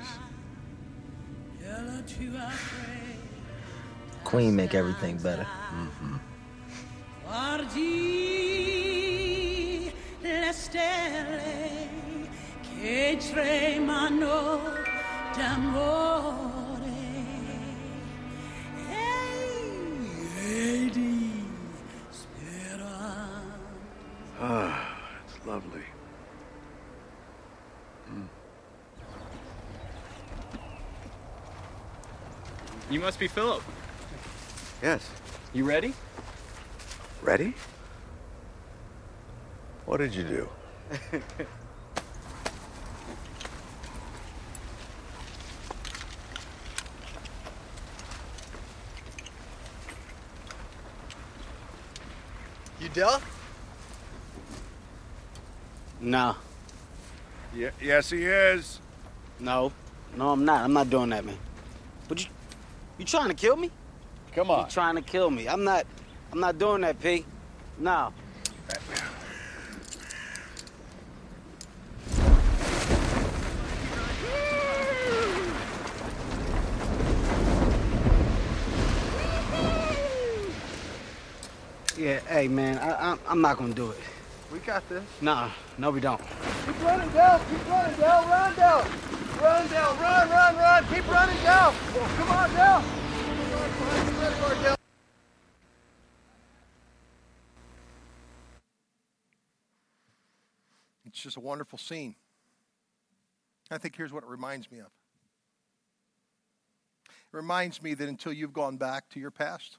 Queen 4.30 4.55
make 4.55 4.75
everything 4.75 5.17
better. 5.17 5.47
Ah, 24.39 24.95
it's 25.25 25.47
lovely. 25.47 25.82
You 32.91 32.99
must 32.99 33.19
be 33.19 33.27
Philip. 33.27 33.63
Yes. 34.82 35.09
You 35.53 35.65
ready? 35.65 35.93
Ready? 37.21 37.53
What 39.86 39.97
did 39.97 40.13
you 40.13 40.23
do? 40.23 40.49
You 52.80 52.89
Dell? 52.89 53.21
No, 56.01 56.36
Ye- 57.53 57.69
yes, 57.82 58.09
he 58.09 58.23
is. 58.23 58.80
no, 59.39 59.71
no, 60.15 60.30
I'm 60.30 60.45
not. 60.45 60.63
I'm 60.63 60.71
not 60.71 60.89
doing 60.89 61.09
that, 61.09 61.25
man. 61.25 61.38
But 62.07 62.21
you, 62.23 62.30
you 62.97 63.03
trying 63.05 63.27
to 63.27 63.34
kill 63.34 63.57
me? 63.57 63.69
Come 64.39 64.51
on. 64.51 64.69
trying 64.69 64.95
to 64.95 65.01
kill 65.01 65.29
me? 65.29 65.49
I'm 65.49 65.65
not. 65.65 65.85
I'm 66.31 66.39
not 66.39 66.57
doing 66.57 66.79
that, 66.83 66.97
P. 67.01 67.25
No. 67.77 68.13
Yeah, 81.97 82.21
hey 82.29 82.47
man, 82.47 82.77
I, 82.77 83.11
I'm, 83.11 83.19
I'm 83.27 83.41
not 83.41 83.57
gonna 83.57 83.73
do 83.73 83.91
it. 83.91 83.97
We 84.53 84.59
got 84.59 84.87
this. 84.87 85.03
Nah, 85.19 85.49
no, 85.77 85.91
we 85.91 85.99
don't. 85.99 86.21
Keep 86.65 86.81
running, 86.81 87.09
down, 87.09 87.41
Keep 87.49 87.67
running, 87.67 87.99
down, 87.99 88.29
Run, 88.29 88.55
down. 88.55 88.87
Run, 89.41 89.67
down, 89.67 89.99
Run, 89.99 90.29
run, 90.29 90.55
run. 90.55 90.85
Keep 90.85 91.11
running, 91.11 91.43
down. 91.43 91.75
Come 92.17 92.29
on, 92.29 92.49
Dell. 92.53 92.98
It's 101.05 101.19
just 101.23 101.37
a 101.37 101.41
wonderful 101.41 101.77
scene. 101.79 102.15
I 103.71 103.77
think 103.77 103.95
here's 103.95 104.13
what 104.13 104.23
it 104.23 104.29
reminds 104.29 104.71
me 104.71 104.79
of 104.79 104.85
it 107.05 107.35
reminds 107.35 107.81
me 107.81 107.93
that 107.93 108.07
until 108.07 108.31
you've 108.31 108.53
gone 108.53 108.77
back 108.77 109.09
to 109.09 109.19
your 109.19 109.31
past 109.31 109.77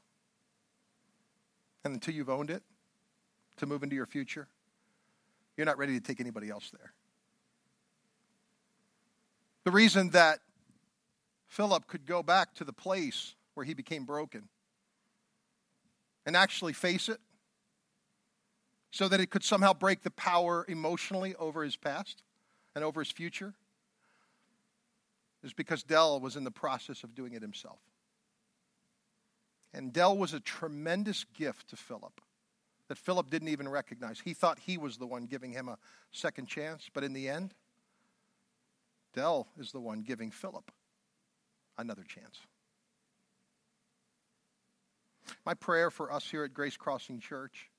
and 1.85 1.95
until 1.95 2.15
you've 2.15 2.29
owned 2.29 2.51
it 2.51 2.63
to 3.57 3.67
move 3.67 3.83
into 3.83 3.97
your 3.97 4.07
future, 4.07 4.49
you're 5.57 5.67
not 5.67 5.79
ready 5.79 5.95
to 5.95 6.01
take 6.01 6.21
anybody 6.21 6.51
else 6.51 6.71
there. 6.71 6.93
The 9.65 9.71
reason 9.71 10.11
that 10.11 10.41
Philip 11.47 11.87
could 11.87 12.07
go 12.07 12.23
back 12.23 12.55
to 12.57 12.65
the 12.65 12.73
place 12.73 13.35
where 13.61 13.67
he 13.67 13.75
became 13.75 14.07
broken 14.07 14.49
and 16.25 16.35
actually 16.35 16.73
face 16.73 17.11
it 17.11 17.21
so 18.91 19.07
that 19.07 19.21
it 19.21 19.29
could 19.29 19.45
somehow 19.45 19.75
break 19.75 20.01
the 20.01 20.11
power 20.11 20.65
emotionally 20.67 21.35
over 21.35 21.63
his 21.63 21.77
past 21.77 22.23
and 22.75 22.83
over 22.83 23.03
his 23.03 23.11
future 23.11 23.53
is 25.45 25.53
because 25.53 25.83
Dell 25.83 26.19
was 26.21 26.37
in 26.37 26.45
the 26.45 26.51
process 26.51 27.05
of 27.05 27.15
doing 27.15 27.35
it 27.35 27.43
himself. 27.43 27.81
And 29.75 29.93
Dell 29.93 30.17
was 30.17 30.33
a 30.33 30.41
tremendous 30.41 31.25
gift 31.25 31.69
to 31.69 31.77
Philip 31.77 32.19
that 32.89 32.97
Philip 32.97 33.29
didn't 33.29 33.49
even 33.49 33.69
recognize. 33.69 34.21
He 34.21 34.33
thought 34.33 34.59
he 34.59 34.79
was 34.79 34.97
the 34.97 35.07
one 35.07 35.27
giving 35.27 35.53
him 35.53 35.69
a 35.69 35.77
second 36.13 36.47
chance, 36.47 36.89
but 36.95 37.05
in 37.05 37.13
the 37.13 37.29
end, 37.29 37.53
Dell 39.13 39.49
is 39.59 39.71
the 39.71 39.81
one 39.81 40.01
giving 40.01 40.31
Philip 40.31 40.71
another 41.77 42.05
chance. 42.05 42.41
My 45.45 45.55
prayer 45.55 45.91
for 45.91 46.13
us 46.13 46.29
here 46.29 46.45
at 46.45 46.55
Grace 46.55 46.77
Crossing 46.77 47.21
Church 47.21 47.71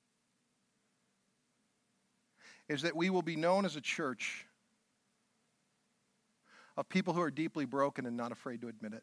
is 2.68 2.82
that 2.82 2.96
we 2.96 3.10
will 3.10 3.22
be 3.22 3.36
known 3.36 3.64
as 3.64 3.76
a 3.76 3.80
church 3.80 4.46
of 6.76 6.88
people 6.88 7.12
who 7.12 7.20
are 7.20 7.30
deeply 7.30 7.64
broken 7.64 8.06
and 8.06 8.16
not 8.16 8.32
afraid 8.32 8.60
to 8.62 8.68
admit 8.68 8.94
it, 8.94 9.02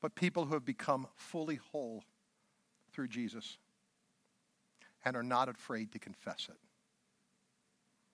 but 0.00 0.14
people 0.14 0.44
who 0.44 0.54
have 0.54 0.64
become 0.64 1.06
fully 1.16 1.56
whole 1.72 2.04
through 2.92 3.08
Jesus 3.08 3.58
and 5.04 5.16
are 5.16 5.22
not 5.22 5.48
afraid 5.48 5.92
to 5.92 5.98
confess 5.98 6.48
it. 6.50 6.58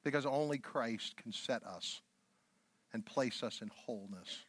Because 0.02 0.24
only 0.24 0.58
Christ 0.58 1.16
can 1.16 1.32
set 1.32 1.62
us 1.64 2.00
and 2.92 3.04
place 3.04 3.42
us 3.42 3.60
in 3.60 3.70
wholeness 3.74 4.46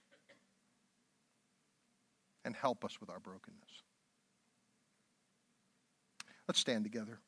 and 2.46 2.56
help 2.56 2.84
us 2.84 3.00
with 3.00 3.10
our 3.10 3.20
brokenness. 3.20 3.84
Let's 6.48 6.60
stand 6.60 6.84
together. 6.84 7.20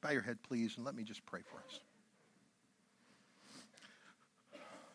Bow 0.00 0.10
your 0.10 0.22
head, 0.22 0.38
please, 0.42 0.76
and 0.76 0.84
let 0.84 0.94
me 0.94 1.02
just 1.02 1.24
pray 1.24 1.40
for 1.50 1.58
us. 1.58 1.80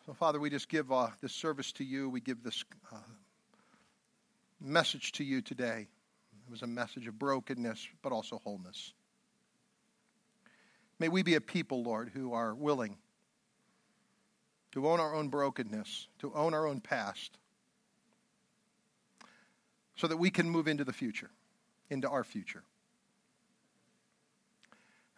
So, 0.06 0.14
Father, 0.14 0.40
we 0.40 0.50
just 0.50 0.68
give 0.68 0.90
uh, 0.90 1.08
this 1.20 1.32
service 1.32 1.72
to 1.72 1.84
you. 1.84 2.08
We 2.08 2.20
give 2.20 2.42
this 2.42 2.64
uh, 2.92 2.96
message 4.60 5.12
to 5.12 5.24
you 5.24 5.40
today. 5.40 5.88
It 6.46 6.50
was 6.50 6.62
a 6.62 6.66
message 6.66 7.06
of 7.06 7.18
brokenness, 7.18 7.86
but 8.02 8.12
also 8.12 8.38
wholeness. 8.38 8.92
May 10.98 11.08
we 11.08 11.22
be 11.22 11.34
a 11.34 11.40
people, 11.40 11.82
Lord, 11.82 12.10
who 12.12 12.32
are 12.32 12.54
willing 12.54 12.98
to 14.72 14.88
own 14.88 15.00
our 15.00 15.14
own 15.14 15.28
brokenness, 15.28 16.08
to 16.20 16.32
own 16.34 16.54
our 16.54 16.66
own 16.66 16.80
past, 16.80 17.38
so 20.00 20.06
that 20.06 20.16
we 20.16 20.30
can 20.30 20.48
move 20.48 20.66
into 20.66 20.82
the 20.82 20.94
future, 20.94 21.28
into 21.90 22.08
our 22.08 22.24
future. 22.24 22.62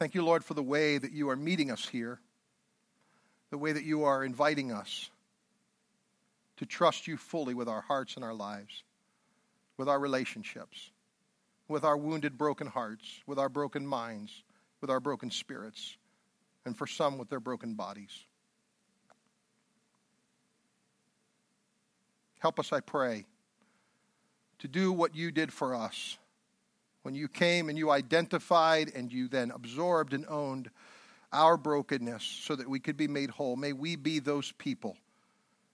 Thank 0.00 0.16
you, 0.16 0.24
Lord, 0.24 0.44
for 0.44 0.54
the 0.54 0.62
way 0.62 0.98
that 0.98 1.12
you 1.12 1.30
are 1.30 1.36
meeting 1.36 1.70
us 1.70 1.86
here, 1.86 2.18
the 3.50 3.58
way 3.58 3.70
that 3.70 3.84
you 3.84 4.02
are 4.02 4.24
inviting 4.24 4.72
us 4.72 5.08
to 6.56 6.66
trust 6.66 7.06
you 7.06 7.16
fully 7.16 7.54
with 7.54 7.68
our 7.68 7.82
hearts 7.82 8.16
and 8.16 8.24
our 8.24 8.34
lives, 8.34 8.82
with 9.76 9.88
our 9.88 10.00
relationships, 10.00 10.90
with 11.68 11.84
our 11.84 11.96
wounded, 11.96 12.36
broken 12.36 12.66
hearts, 12.66 13.22
with 13.24 13.38
our 13.38 13.48
broken 13.48 13.86
minds, 13.86 14.42
with 14.80 14.90
our 14.90 14.98
broken 14.98 15.30
spirits, 15.30 15.96
and 16.66 16.76
for 16.76 16.88
some 16.88 17.18
with 17.18 17.28
their 17.28 17.38
broken 17.38 17.74
bodies. 17.74 18.24
Help 22.40 22.58
us, 22.58 22.72
I 22.72 22.80
pray, 22.80 23.26
to 24.62 24.68
do 24.68 24.92
what 24.92 25.16
you 25.16 25.32
did 25.32 25.52
for 25.52 25.74
us 25.74 26.16
when 27.02 27.16
you 27.16 27.26
came 27.26 27.68
and 27.68 27.76
you 27.76 27.90
identified 27.90 28.92
and 28.94 29.12
you 29.12 29.26
then 29.26 29.50
absorbed 29.50 30.14
and 30.14 30.24
owned 30.28 30.70
our 31.32 31.56
brokenness 31.56 32.22
so 32.22 32.54
that 32.54 32.68
we 32.68 32.78
could 32.78 32.96
be 32.96 33.08
made 33.08 33.28
whole. 33.28 33.56
May 33.56 33.72
we 33.72 33.96
be 33.96 34.20
those 34.20 34.52
people. 34.52 34.96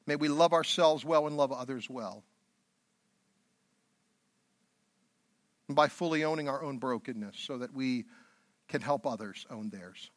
May 0.07 0.17
we 0.17 0.29
love 0.29 0.55
ourselves 0.55 1.05
well 1.05 1.27
and 1.27 1.37
love 1.37 1.53
others 1.53 1.91
well. 1.91 2.25
And 5.67 5.77
by 5.77 5.89
fully 5.89 6.25
owning 6.25 6.49
our 6.49 6.65
own 6.65 6.79
brokenness 6.79 7.37
so 7.37 7.59
that 7.59 7.75
we 7.75 8.07
can 8.69 8.81
help 8.81 9.07
others 9.07 9.45
own 9.51 9.69
theirs. 9.69 10.11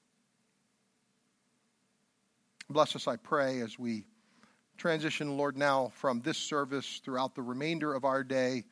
Bless 2.70 2.96
us, 2.96 3.06
I 3.06 3.18
pray, 3.18 3.60
as 3.60 3.78
we 3.78 4.06
transition, 4.82 5.38
Lord, 5.38 5.58
now 5.58 5.92
from 5.94 6.22
this 6.22 6.40
service 6.40 7.02
throughout 7.06 7.36
the 7.36 7.44
remainder 7.44 7.94
of 7.94 8.04
our 8.04 8.24
day. 8.24 8.64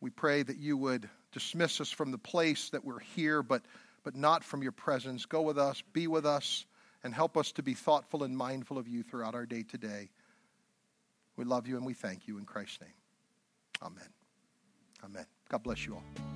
We 0.00 0.10
pray 0.10 0.42
that 0.42 0.56
you 0.56 0.76
would 0.76 1.08
dismiss 1.30 1.80
us 1.80 1.88
from 1.88 2.10
the 2.10 2.18
place 2.18 2.70
that 2.70 2.84
we're 2.84 2.98
here, 2.98 3.44
but, 3.44 3.62
but 4.02 4.16
not 4.16 4.42
from 4.42 4.64
your 4.64 4.72
presence. 4.72 5.24
Go 5.24 5.42
with 5.42 5.56
us, 5.56 5.84
be 5.92 6.08
with 6.08 6.26
us, 6.26 6.66
and 7.04 7.14
help 7.14 7.36
us 7.36 7.52
to 7.52 7.62
be 7.62 7.74
thoughtful 7.74 8.24
and 8.24 8.36
mindful 8.36 8.76
of 8.76 8.88
you 8.88 9.04
throughout 9.04 9.36
our 9.36 9.46
day 9.46 9.62
today. 9.62 10.10
We 11.36 11.44
love 11.44 11.68
you 11.68 11.76
and 11.76 11.86
we 11.86 11.94
thank 11.94 12.26
you 12.26 12.38
in 12.38 12.44
Christ's 12.44 12.80
name. 12.80 12.90
Amen. 13.82 14.08
Amen. 15.04 15.26
God 15.48 15.62
bless 15.62 15.86
you 15.86 15.94
all. 15.94 16.35